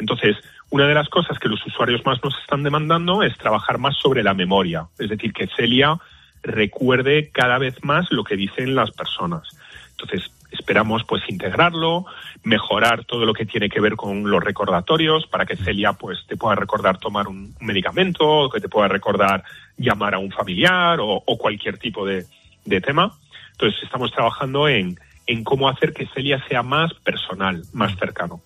Entonces, 0.00 0.36
una 0.70 0.86
de 0.86 0.94
las 0.94 1.08
cosas 1.08 1.38
que 1.38 1.48
los 1.48 1.64
usuarios 1.66 2.04
más 2.04 2.22
nos 2.24 2.36
están 2.40 2.62
demandando 2.62 3.22
es 3.22 3.36
trabajar 3.36 3.78
más 3.78 3.96
sobre 3.96 4.22
la 4.22 4.34
memoria, 4.34 4.86
es 4.98 5.10
decir, 5.10 5.32
que 5.32 5.46
Celia 5.46 5.98
recuerde 6.42 7.30
cada 7.30 7.58
vez 7.58 7.76
más 7.84 8.10
lo 8.10 8.24
que 8.24 8.36
dicen 8.36 8.74
las 8.74 8.90
personas. 8.90 9.42
Entonces, 9.90 10.30
esperamos 10.50 11.04
pues 11.04 11.22
integrarlo, 11.28 12.06
mejorar 12.42 13.04
todo 13.04 13.26
lo 13.26 13.34
que 13.34 13.46
tiene 13.46 13.68
que 13.68 13.80
ver 13.80 13.96
con 13.96 14.28
los 14.28 14.42
recordatorios 14.42 15.26
para 15.26 15.44
que 15.44 15.56
Celia 15.56 15.92
pues 15.92 16.26
te 16.26 16.36
pueda 16.36 16.54
recordar 16.54 16.98
tomar 16.98 17.28
un 17.28 17.54
medicamento, 17.60 18.48
que 18.50 18.60
te 18.60 18.68
pueda 18.68 18.88
recordar 18.88 19.44
llamar 19.76 20.14
a 20.14 20.18
un 20.18 20.30
familiar 20.30 20.98
o, 21.00 21.22
o 21.24 21.38
cualquier 21.38 21.78
tipo 21.78 22.06
de, 22.06 22.24
de, 22.64 22.80
tema. 22.80 23.12
Entonces 23.52 23.82
estamos 23.82 24.10
trabajando 24.12 24.66
en, 24.66 24.98
en 25.26 25.44
cómo 25.44 25.68
hacer 25.68 25.92
que 25.92 26.06
Celia 26.06 26.42
sea 26.48 26.62
más 26.62 26.94
personal, 26.94 27.62
más 27.72 27.96
cercano. 27.96 28.40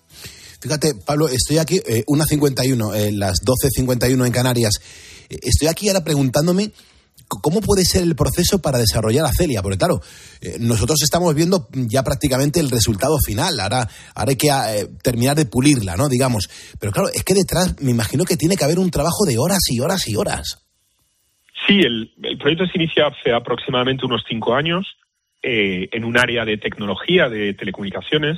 Fíjate, 0.59 0.95
Pablo, 1.05 1.27
estoy 1.27 1.57
aquí, 1.57 1.81
eh, 1.85 2.03
1.51, 2.07 2.95
eh, 2.95 3.11
las 3.11 3.37
12.51 3.45 4.25
en 4.25 4.31
Canarias. 4.31 4.73
Eh, 5.29 5.37
estoy 5.41 5.67
aquí 5.67 5.87
ahora 5.89 6.03
preguntándome 6.03 6.71
¿Cómo 7.27 7.61
puede 7.61 7.83
ser 7.83 8.03
el 8.03 8.15
proceso 8.15 8.61
para 8.61 8.77
desarrollar 8.77 9.25
a 9.25 9.31
Celia? 9.35 9.61
Porque 9.61 9.77
claro, 9.77 9.99
eh, 10.41 10.57
nosotros 10.59 11.01
estamos 11.01 11.33
viendo 11.33 11.67
ya 11.73 12.03
prácticamente 12.03 12.59
el 12.59 12.69
resultado 12.69 13.17
final. 13.25 13.59
Ahora, 13.59 13.87
hay 14.15 14.35
que 14.35 14.47
eh, 14.47 14.87
terminar 15.01 15.35
de 15.35 15.45
pulirla, 15.45 15.95
¿no? 15.95 16.07
Digamos. 16.07 16.47
Pero 16.79 16.91
claro, 16.91 17.09
es 17.09 17.23
que 17.23 17.33
detrás 17.33 17.81
me 17.81 17.91
imagino 17.91 18.25
que 18.25 18.37
tiene 18.37 18.55
que 18.55 18.63
haber 18.63 18.77
un 18.77 18.91
trabajo 18.91 19.25
de 19.25 19.37
horas 19.39 19.59
y 19.69 19.79
horas 19.79 20.07
y 20.07 20.15
horas. 20.15 20.67
Sí, 21.67 21.79
el, 21.79 22.13
el 22.21 22.37
proyecto 22.37 22.67
se 22.67 22.77
inicia 22.77 23.07
hace 23.07 23.33
aproximadamente 23.33 24.05
unos 24.05 24.23
cinco 24.29 24.53
años 24.53 24.85
eh, 25.41 25.89
en 25.91 26.05
un 26.05 26.17
área 26.19 26.45
de 26.45 26.57
tecnología, 26.57 27.27
de 27.27 27.55
telecomunicaciones, 27.55 28.37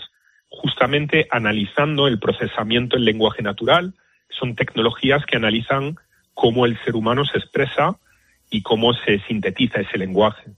justamente 0.49 1.27
analizando 1.31 2.07
el 2.07 2.19
procesamiento 2.19 2.97
en 2.97 3.05
lenguaje 3.05 3.41
natural. 3.41 3.93
Son 4.29 4.55
tecnologías 4.55 5.25
que 5.25 5.37
analizan 5.37 5.97
cómo 6.33 6.65
el 6.65 6.77
ser 6.83 6.95
humano 6.95 7.25
se 7.25 7.37
expresa 7.37 7.97
y 8.49 8.61
cómo 8.61 8.93
se 8.93 9.19
sintetiza 9.27 9.81
ese 9.81 9.97
lenguaje. 9.97 10.51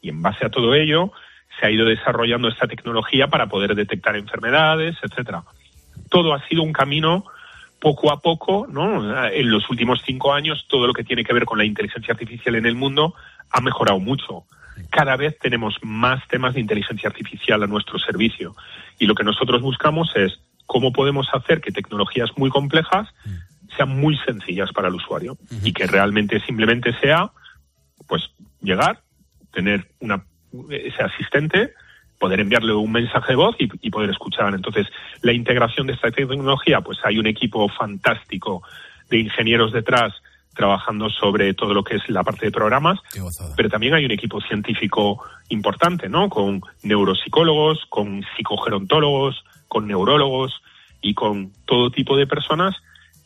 Y 0.00 0.10
en 0.10 0.22
base 0.22 0.46
a 0.46 0.50
todo 0.50 0.74
ello, 0.74 1.12
se 1.58 1.66
ha 1.66 1.70
ido 1.70 1.86
desarrollando 1.86 2.48
esta 2.48 2.66
tecnología 2.66 3.28
para 3.28 3.48
poder 3.48 3.74
detectar 3.74 4.16
enfermedades, 4.16 4.96
etcétera. 5.02 5.44
Todo 6.10 6.34
ha 6.34 6.46
sido 6.46 6.62
un 6.62 6.72
camino 6.72 7.24
poco 7.80 8.10
a 8.10 8.20
poco, 8.20 8.66
¿no? 8.68 9.26
En 9.28 9.50
los 9.50 9.68
últimos 9.68 10.02
cinco 10.04 10.32
años, 10.32 10.66
todo 10.68 10.86
lo 10.86 10.94
que 10.94 11.04
tiene 11.04 11.24
que 11.24 11.34
ver 11.34 11.44
con 11.44 11.58
la 11.58 11.64
inteligencia 11.64 12.12
artificial 12.12 12.54
en 12.54 12.66
el 12.66 12.74
mundo 12.74 13.14
ha 13.50 13.60
mejorado 13.60 14.00
mucho. 14.00 14.44
Cada 14.90 15.16
vez 15.16 15.38
tenemos 15.38 15.76
más 15.82 16.26
temas 16.28 16.54
de 16.54 16.60
inteligencia 16.60 17.08
artificial 17.08 17.62
a 17.62 17.66
nuestro 17.66 17.98
servicio. 17.98 18.54
Y 18.98 19.06
lo 19.06 19.14
que 19.14 19.24
nosotros 19.24 19.62
buscamos 19.62 20.10
es 20.14 20.40
cómo 20.66 20.92
podemos 20.92 21.28
hacer 21.32 21.60
que 21.60 21.72
tecnologías 21.72 22.30
muy 22.36 22.50
complejas 22.50 23.08
sean 23.76 23.88
muy 24.00 24.16
sencillas 24.18 24.72
para 24.72 24.88
el 24.88 24.94
usuario 24.94 25.36
y 25.62 25.72
que 25.72 25.86
realmente 25.86 26.40
simplemente 26.40 26.92
sea 27.00 27.30
pues 28.06 28.30
llegar, 28.60 29.00
tener 29.52 29.88
una 30.00 30.24
ese 30.70 31.02
asistente, 31.02 31.72
poder 32.18 32.40
enviarle 32.40 32.72
un 32.72 32.92
mensaje 32.92 33.32
de 33.32 33.36
voz 33.36 33.56
y, 33.58 33.90
poder 33.90 34.10
escuchar. 34.10 34.54
Entonces, 34.54 34.86
la 35.22 35.32
integración 35.32 35.86
de 35.86 35.94
esta 35.94 36.10
tecnología, 36.10 36.80
pues 36.80 36.98
hay 37.04 37.18
un 37.18 37.26
equipo 37.26 37.68
fantástico 37.68 38.62
de 39.10 39.18
ingenieros 39.18 39.72
detrás 39.72 40.14
trabajando 40.54 41.08
sobre 41.10 41.52
todo 41.54 41.74
lo 41.74 41.84
que 41.84 41.96
es 41.96 42.08
la 42.08 42.22
parte 42.22 42.46
de 42.46 42.52
programas, 42.52 42.98
pero 43.56 43.68
también 43.68 43.94
hay 43.94 44.04
un 44.04 44.12
equipo 44.12 44.40
científico 44.40 45.22
importante, 45.48 46.08
¿no? 46.08 46.28
Con 46.28 46.62
neuropsicólogos, 46.82 47.80
con 47.88 48.24
psicogerontólogos, 48.36 49.44
con 49.68 49.86
neurólogos 49.86 50.52
y 51.02 51.14
con 51.14 51.52
todo 51.66 51.90
tipo 51.90 52.16
de 52.16 52.26
personas 52.26 52.74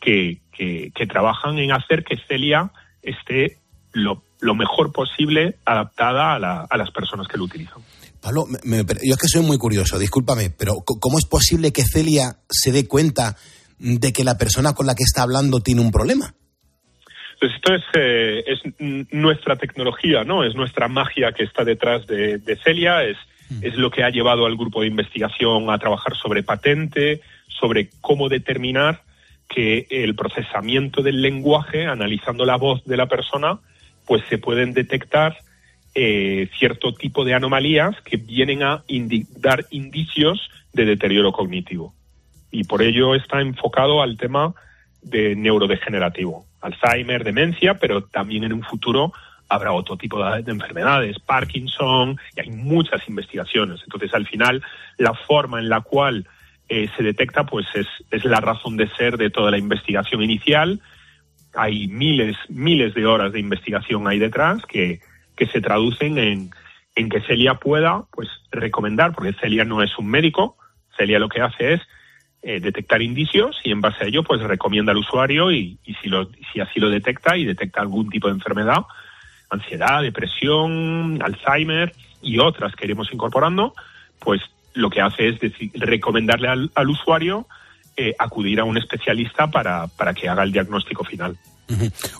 que, 0.01 0.39
que, 0.51 0.91
que, 0.95 1.07
trabajan 1.07 1.59
en 1.59 1.71
hacer 1.71 2.03
que 2.03 2.17
Celia 2.27 2.71
esté 3.01 3.57
lo, 3.93 4.23
lo 4.39 4.55
mejor 4.55 4.91
posible 4.91 5.57
adaptada 5.65 6.35
a, 6.35 6.39
la, 6.39 6.61
a, 6.69 6.77
las 6.77 6.91
personas 6.91 7.27
que 7.27 7.37
lo 7.37 7.43
utilizan. 7.45 7.81
Pablo, 8.21 8.45
me, 8.63 8.83
me, 8.83 8.85
yo 9.03 9.13
es 9.13 9.17
que 9.17 9.27
soy 9.27 9.41
muy 9.41 9.57
curioso, 9.57 9.97
discúlpame, 9.97 10.49
pero 10.49 10.75
¿cómo 10.85 11.19
es 11.19 11.25
posible 11.25 11.71
que 11.71 11.83
Celia 11.83 12.37
se 12.49 12.71
dé 12.71 12.87
cuenta 12.87 13.37
de 13.79 14.11
que 14.11 14.23
la 14.23 14.37
persona 14.37 14.73
con 14.73 14.85
la 14.85 14.95
que 14.95 15.03
está 15.03 15.23
hablando 15.23 15.61
tiene 15.61 15.81
un 15.81 15.91
problema? 15.91 16.33
Pues 17.39 17.53
esto 17.53 17.73
es, 17.73 17.83
eh, 17.93 18.43
es 18.47 18.59
nuestra 19.11 19.55
tecnología, 19.55 20.23
¿no? 20.23 20.43
Es 20.43 20.55
nuestra 20.55 20.87
magia 20.87 21.31
que 21.31 21.43
está 21.43 21.63
detrás 21.63 22.05
de, 22.05 22.37
de 22.37 22.55
Celia, 22.57 23.03
es, 23.03 23.17
mm. 23.49 23.59
es 23.63 23.75
lo 23.75 23.89
que 23.89 24.03
ha 24.03 24.09
llevado 24.09 24.45
al 24.45 24.57
grupo 24.57 24.81
de 24.81 24.87
investigación 24.87 25.69
a 25.69 25.77
trabajar 25.77 26.15
sobre 26.17 26.43
patente, 26.43 27.21
sobre 27.47 27.89
cómo 28.01 28.27
determinar 28.27 29.03
que 29.47 29.87
el 29.89 30.15
procesamiento 30.15 31.01
del 31.01 31.21
lenguaje, 31.21 31.85
analizando 31.87 32.45
la 32.45 32.57
voz 32.57 32.83
de 32.85 32.97
la 32.97 33.07
persona, 33.07 33.59
pues 34.05 34.23
se 34.29 34.37
pueden 34.37 34.73
detectar 34.73 35.37
eh, 35.95 36.49
cierto 36.57 36.93
tipo 36.93 37.25
de 37.25 37.33
anomalías 37.33 37.99
que 38.01 38.17
vienen 38.17 38.63
a 38.63 38.83
indi 38.87 39.25
dar 39.37 39.65
indicios 39.71 40.49
de 40.73 40.85
deterioro 40.85 41.31
cognitivo. 41.31 41.93
Y 42.51 42.63
por 42.65 42.81
ello 42.81 43.15
está 43.15 43.41
enfocado 43.41 44.01
al 44.01 44.17
tema 44.17 44.53
de 45.01 45.35
neurodegenerativo, 45.35 46.45
Alzheimer, 46.61 47.23
demencia, 47.23 47.75
pero 47.75 48.03
también 48.03 48.43
en 48.43 48.53
un 48.53 48.63
futuro 48.63 49.13
habrá 49.47 49.71
otro 49.71 49.97
tipo 49.97 50.23
de, 50.23 50.43
de, 50.43 50.51
enfermedades, 50.51 51.17
Parkinson, 51.19 52.19
y 52.35 52.41
hay 52.41 52.49
muchas 52.51 53.07
investigaciones. 53.07 53.81
Entonces, 53.83 54.13
al 54.13 54.27
final, 54.27 54.61
la 54.97 55.13
forma 55.13 55.59
en 55.59 55.69
la 55.69 55.81
cual 55.81 56.27
eh, 56.69 56.87
se 56.95 57.03
detecta, 57.03 57.45
pues 57.45 57.65
es, 57.73 57.87
es 58.11 58.23
la 58.25 58.39
razón 58.39 58.77
de 58.77 58.87
ser 58.89 59.17
de 59.17 59.31
toda 59.31 59.49
la 59.49 59.57
investigación 59.57 60.21
inicial. 60.21 60.79
Hay 61.55 61.87
miles, 61.87 62.37
miles 62.47 62.93
de 62.93 63.07
horas 63.07 63.33
de 63.33 63.39
investigación 63.39 64.07
ahí 64.07 64.19
detrás 64.19 64.63
que, 64.67 64.99
que 65.35 65.47
se 65.47 65.61
traducen 65.61 66.19
en, 66.19 66.51
en 66.95 67.09
que 67.09 67.21
Celia 67.21 67.55
pueda, 67.55 68.03
pues, 68.11 68.29
recomendar, 68.51 69.13
porque 69.13 69.33
Celia 69.33 69.65
no 69.65 69.81
es 69.81 69.97
un 69.97 70.07
médico, 70.07 70.57
Celia 70.95 71.17
lo 71.17 71.29
que 71.29 71.41
hace 71.41 71.73
es 71.73 71.81
eh, 72.41 72.59
detectar 72.59 73.01
indicios 73.01 73.59
y 73.63 73.71
en 73.71 73.81
base 73.81 74.03
a 74.03 74.07
ello, 74.07 74.23
pues, 74.23 74.41
recomienda 74.41 74.91
al 74.91 74.97
usuario 74.97 75.51
y, 75.51 75.77
y 75.85 75.93
si, 75.95 76.09
lo, 76.09 76.29
si 76.53 76.59
así 76.59 76.79
lo 76.79 76.89
detecta 76.89 77.37
y 77.37 77.45
detecta 77.45 77.81
algún 77.81 78.09
tipo 78.09 78.27
de 78.27 78.33
enfermedad, 78.33 78.85
ansiedad, 79.49 80.01
depresión, 80.01 81.19
Alzheimer 81.21 81.93
y 82.21 82.39
otras 82.39 82.75
que 82.75 82.85
iremos 82.85 83.11
incorporando, 83.11 83.73
pues 84.19 84.41
lo 84.73 84.89
que 84.89 85.01
hace 85.01 85.29
es 85.29 85.39
decir, 85.39 85.71
recomendarle 85.75 86.47
al, 86.47 86.71
al 86.75 86.89
usuario 86.89 87.47
eh, 87.97 88.15
acudir 88.17 88.61
a 88.61 88.63
un 88.63 88.77
especialista 88.77 89.47
para, 89.47 89.87
para 89.87 90.13
que 90.13 90.29
haga 90.29 90.43
el 90.43 90.53
diagnóstico 90.53 91.03
final. 91.03 91.35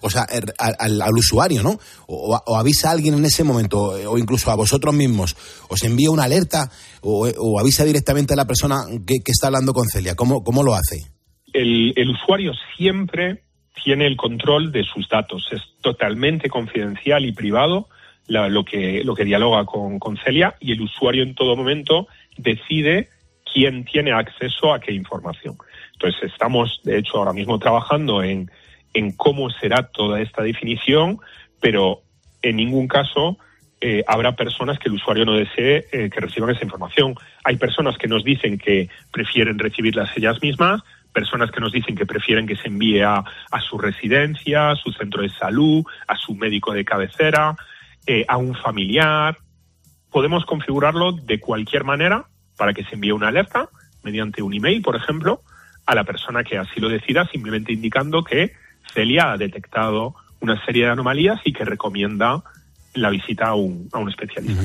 O 0.01 0.09
sea, 0.09 0.25
er- 0.27 0.53
al, 0.57 1.13
usuario, 1.13 1.63
¿no? 1.63 1.79
O, 2.07 2.55
avisa 2.55 2.89
a 2.89 2.91
alguien 2.93 3.13
en 3.15 3.25
ese 3.25 3.43
momento, 3.43 3.79
o 3.79 4.17
incluso 4.17 4.51
a 4.51 4.55
vosotros 4.55 4.93
mismos, 4.93 5.35
os 5.69 5.83
envía 5.83 6.11
una 6.11 6.23
alerta 6.23 6.69
o, 7.01 7.59
avisa 7.59 7.85
directamente 7.85 8.33
a 8.33 8.37
la 8.37 8.45
persona 8.45 8.77
que, 9.05 9.17
está 9.25 9.47
hablando 9.47 9.73
con 9.73 9.87
Celia. 9.87 10.15
¿Cómo, 10.15 10.43
cómo 10.43 10.63
lo 10.63 10.73
hace? 10.73 11.19
el, 11.53 12.09
usuario 12.09 12.53
siempre 12.77 13.43
tiene 13.83 14.07
el 14.07 14.17
control 14.17 14.71
de 14.71 14.83
sus 14.83 15.07
datos. 15.09 15.47
Es 15.51 15.61
totalmente 15.81 16.49
confidencial 16.49 17.25
y 17.25 17.31
privado 17.31 17.87
lo, 18.27 18.63
que, 18.63 19.03
lo 19.03 19.15
que 19.15 19.25
dialoga 19.25 19.65
con, 19.65 19.99
con 19.99 20.17
Celia 20.17 20.55
y 20.59 20.71
el 20.73 20.81
usuario 20.81 21.23
en 21.23 21.35
todo 21.35 21.55
momento 21.55 22.07
decide 22.37 23.09
quién 23.51 23.85
tiene 23.85 24.11
acceso 24.11 24.73
a 24.73 24.79
qué 24.79 24.93
información. 24.93 25.57
Entonces 25.93 26.31
estamos, 26.31 26.81
de 26.83 26.99
hecho, 26.99 27.17
ahora 27.17 27.33
mismo 27.33 27.57
trabajando 27.57 28.21
en, 28.21 28.49
en 28.93 29.11
cómo 29.11 29.49
será 29.49 29.83
toda 29.83 30.21
esta 30.21 30.43
definición, 30.43 31.19
pero 31.61 32.01
en 32.41 32.55
ningún 32.55 32.87
caso 32.87 33.37
eh, 33.81 34.03
habrá 34.07 34.35
personas 34.35 34.77
que 34.77 34.89
el 34.89 34.95
usuario 34.95 35.25
no 35.25 35.33
desee 35.33 35.85
eh, 35.91 36.09
que 36.09 36.19
reciban 36.19 36.49
esa 36.49 36.63
información. 36.63 37.15
Hay 37.43 37.57
personas 37.57 37.97
que 37.97 38.07
nos 38.07 38.23
dicen 38.23 38.57
que 38.57 38.89
prefieren 39.11 39.57
recibirlas 39.57 40.15
ellas 40.17 40.41
mismas, 40.41 40.81
personas 41.13 41.49
que 41.51 41.61
nos 41.61 41.71
dicen 41.71 41.95
que 41.95 42.05
prefieren 42.05 42.45
que 42.45 42.55
se 42.55 42.67
envíe 42.67 43.01
a, 43.01 43.23
su 43.61 43.77
residencia, 43.77 44.71
a 44.71 44.75
su 44.75 44.91
centro 44.91 45.21
de 45.21 45.29
salud, 45.29 45.83
a 46.07 46.15
su 46.15 46.35
médico 46.35 46.73
de 46.73 46.83
cabecera, 46.83 47.55
eh, 48.05 48.25
a 48.27 48.37
un 48.37 48.53
familiar. 48.55 49.37
Podemos 50.11 50.45
configurarlo 50.45 51.13
de 51.13 51.39
cualquier 51.39 51.83
manera 51.83 52.25
para 52.57 52.73
que 52.73 52.83
se 52.83 52.95
envíe 52.95 53.11
una 53.11 53.29
alerta 53.29 53.69
mediante 54.03 54.41
un 54.41 54.53
email, 54.53 54.81
por 54.81 54.95
ejemplo, 54.95 55.41
a 55.85 55.95
la 55.95 56.03
persona 56.03 56.43
que 56.43 56.57
así 56.57 56.79
lo 56.79 56.89
decida, 56.89 57.25
simplemente 57.25 57.73
indicando 57.73 58.23
que 58.23 58.51
Celia 58.93 59.31
ha 59.33 59.37
detectado 59.37 60.15
una 60.41 60.63
serie 60.65 60.85
de 60.85 60.91
anomalías 60.91 61.39
y 61.45 61.53
que 61.53 61.65
recomienda 61.65 62.43
la 62.93 63.09
visita 63.09 63.47
a 63.47 63.55
un, 63.55 63.89
a 63.91 63.99
un 63.99 64.09
especialista. 64.09 64.63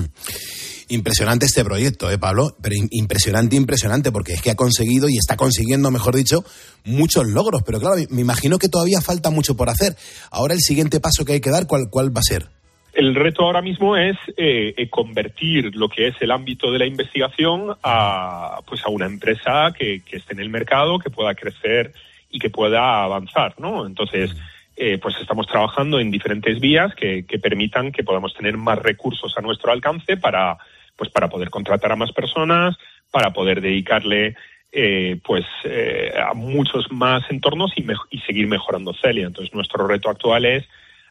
Impresionante 0.88 1.46
este 1.46 1.64
proyecto, 1.64 2.10
¿eh, 2.10 2.18
Pablo? 2.18 2.56
Pero 2.62 2.74
im- 2.76 2.88
impresionante, 2.90 3.56
impresionante, 3.56 4.12
porque 4.12 4.34
es 4.34 4.42
que 4.42 4.50
ha 4.50 4.54
conseguido 4.54 5.08
y 5.08 5.16
está 5.16 5.36
consiguiendo, 5.36 5.90
mejor 5.90 6.14
dicho, 6.14 6.44
muchos 6.84 7.26
logros. 7.26 7.62
Pero 7.64 7.80
claro, 7.80 7.96
me 8.10 8.20
imagino 8.20 8.58
que 8.58 8.68
todavía 8.68 9.00
falta 9.00 9.30
mucho 9.30 9.56
por 9.56 9.68
hacer. 9.70 9.96
Ahora 10.30 10.54
el 10.54 10.60
siguiente 10.60 11.00
paso 11.00 11.24
que 11.24 11.32
hay 11.32 11.40
que 11.40 11.50
dar, 11.50 11.66
¿cuál, 11.66 11.84
cuál 11.90 12.14
va 12.14 12.20
a 12.20 12.22
ser? 12.22 12.46
El 12.92 13.14
reto 13.14 13.42
ahora 13.42 13.60
mismo 13.62 13.96
es 13.96 14.16
eh, 14.36 14.74
eh, 14.76 14.88
convertir 14.88 15.74
lo 15.74 15.88
que 15.88 16.08
es 16.08 16.14
el 16.20 16.30
ámbito 16.30 16.70
de 16.70 16.78
la 16.78 16.86
investigación 16.86 17.74
a, 17.82 18.60
pues 18.66 18.82
a 18.84 18.90
una 18.90 19.06
empresa 19.06 19.72
que, 19.76 20.02
que 20.08 20.18
esté 20.18 20.34
en 20.34 20.40
el 20.40 20.48
mercado, 20.50 20.98
que 20.98 21.10
pueda 21.10 21.34
crecer 21.34 21.92
y 22.34 22.38
que 22.40 22.50
pueda 22.50 23.04
avanzar, 23.04 23.54
¿no? 23.58 23.86
Entonces, 23.86 24.34
eh, 24.76 24.98
pues 25.00 25.14
estamos 25.20 25.46
trabajando 25.46 26.00
en 26.00 26.10
diferentes 26.10 26.58
vías 26.58 26.92
que, 26.96 27.24
que 27.26 27.38
permitan 27.38 27.92
que 27.92 28.02
podamos 28.02 28.34
tener 28.34 28.56
más 28.56 28.78
recursos 28.80 29.32
a 29.38 29.40
nuestro 29.40 29.70
alcance 29.70 30.16
para, 30.16 30.58
pues 30.96 31.10
para 31.10 31.28
poder 31.28 31.48
contratar 31.48 31.92
a 31.92 31.96
más 31.96 32.10
personas, 32.10 32.76
para 33.12 33.32
poder 33.32 33.60
dedicarle 33.60 34.34
eh, 34.72 35.20
pues 35.24 35.44
eh, 35.62 36.12
a 36.18 36.34
muchos 36.34 36.90
más 36.90 37.22
entornos 37.30 37.70
y, 37.76 37.82
mej- 37.84 38.08
y 38.10 38.18
seguir 38.22 38.48
mejorando 38.48 38.92
Celia. 38.92 39.26
Entonces, 39.28 39.54
nuestro 39.54 39.86
reto 39.86 40.10
actual 40.10 40.44
es 40.44 40.64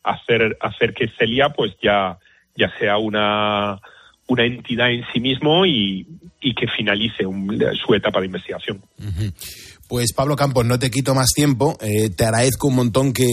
hacer 0.04 0.58
hacer 0.60 0.94
que 0.94 1.08
Celia 1.08 1.50
pues 1.50 1.72
ya 1.82 2.18
ya 2.58 2.70
sea 2.78 2.98
una 2.98 3.80
una 4.28 4.44
entidad 4.46 4.90
en 4.92 5.06
sí 5.14 5.20
mismo 5.20 5.66
y, 5.66 6.06
y 6.42 6.54
que 6.54 6.68
finalice 6.68 7.26
un- 7.26 7.58
su 7.76 7.94
etapa 7.94 8.20
de 8.20 8.26
investigación. 8.28 8.82
Pues 9.94 10.12
Pablo 10.12 10.36
Campos, 10.36 10.66
no 10.66 10.80
te 10.80 10.90
quito 10.90 11.14
más 11.14 11.28
tiempo. 11.36 11.78
Eh, 11.80 12.10
te 12.10 12.26
agradezco 12.26 12.68
un 12.68 12.74
montón 12.74 13.14
que, 13.14 13.28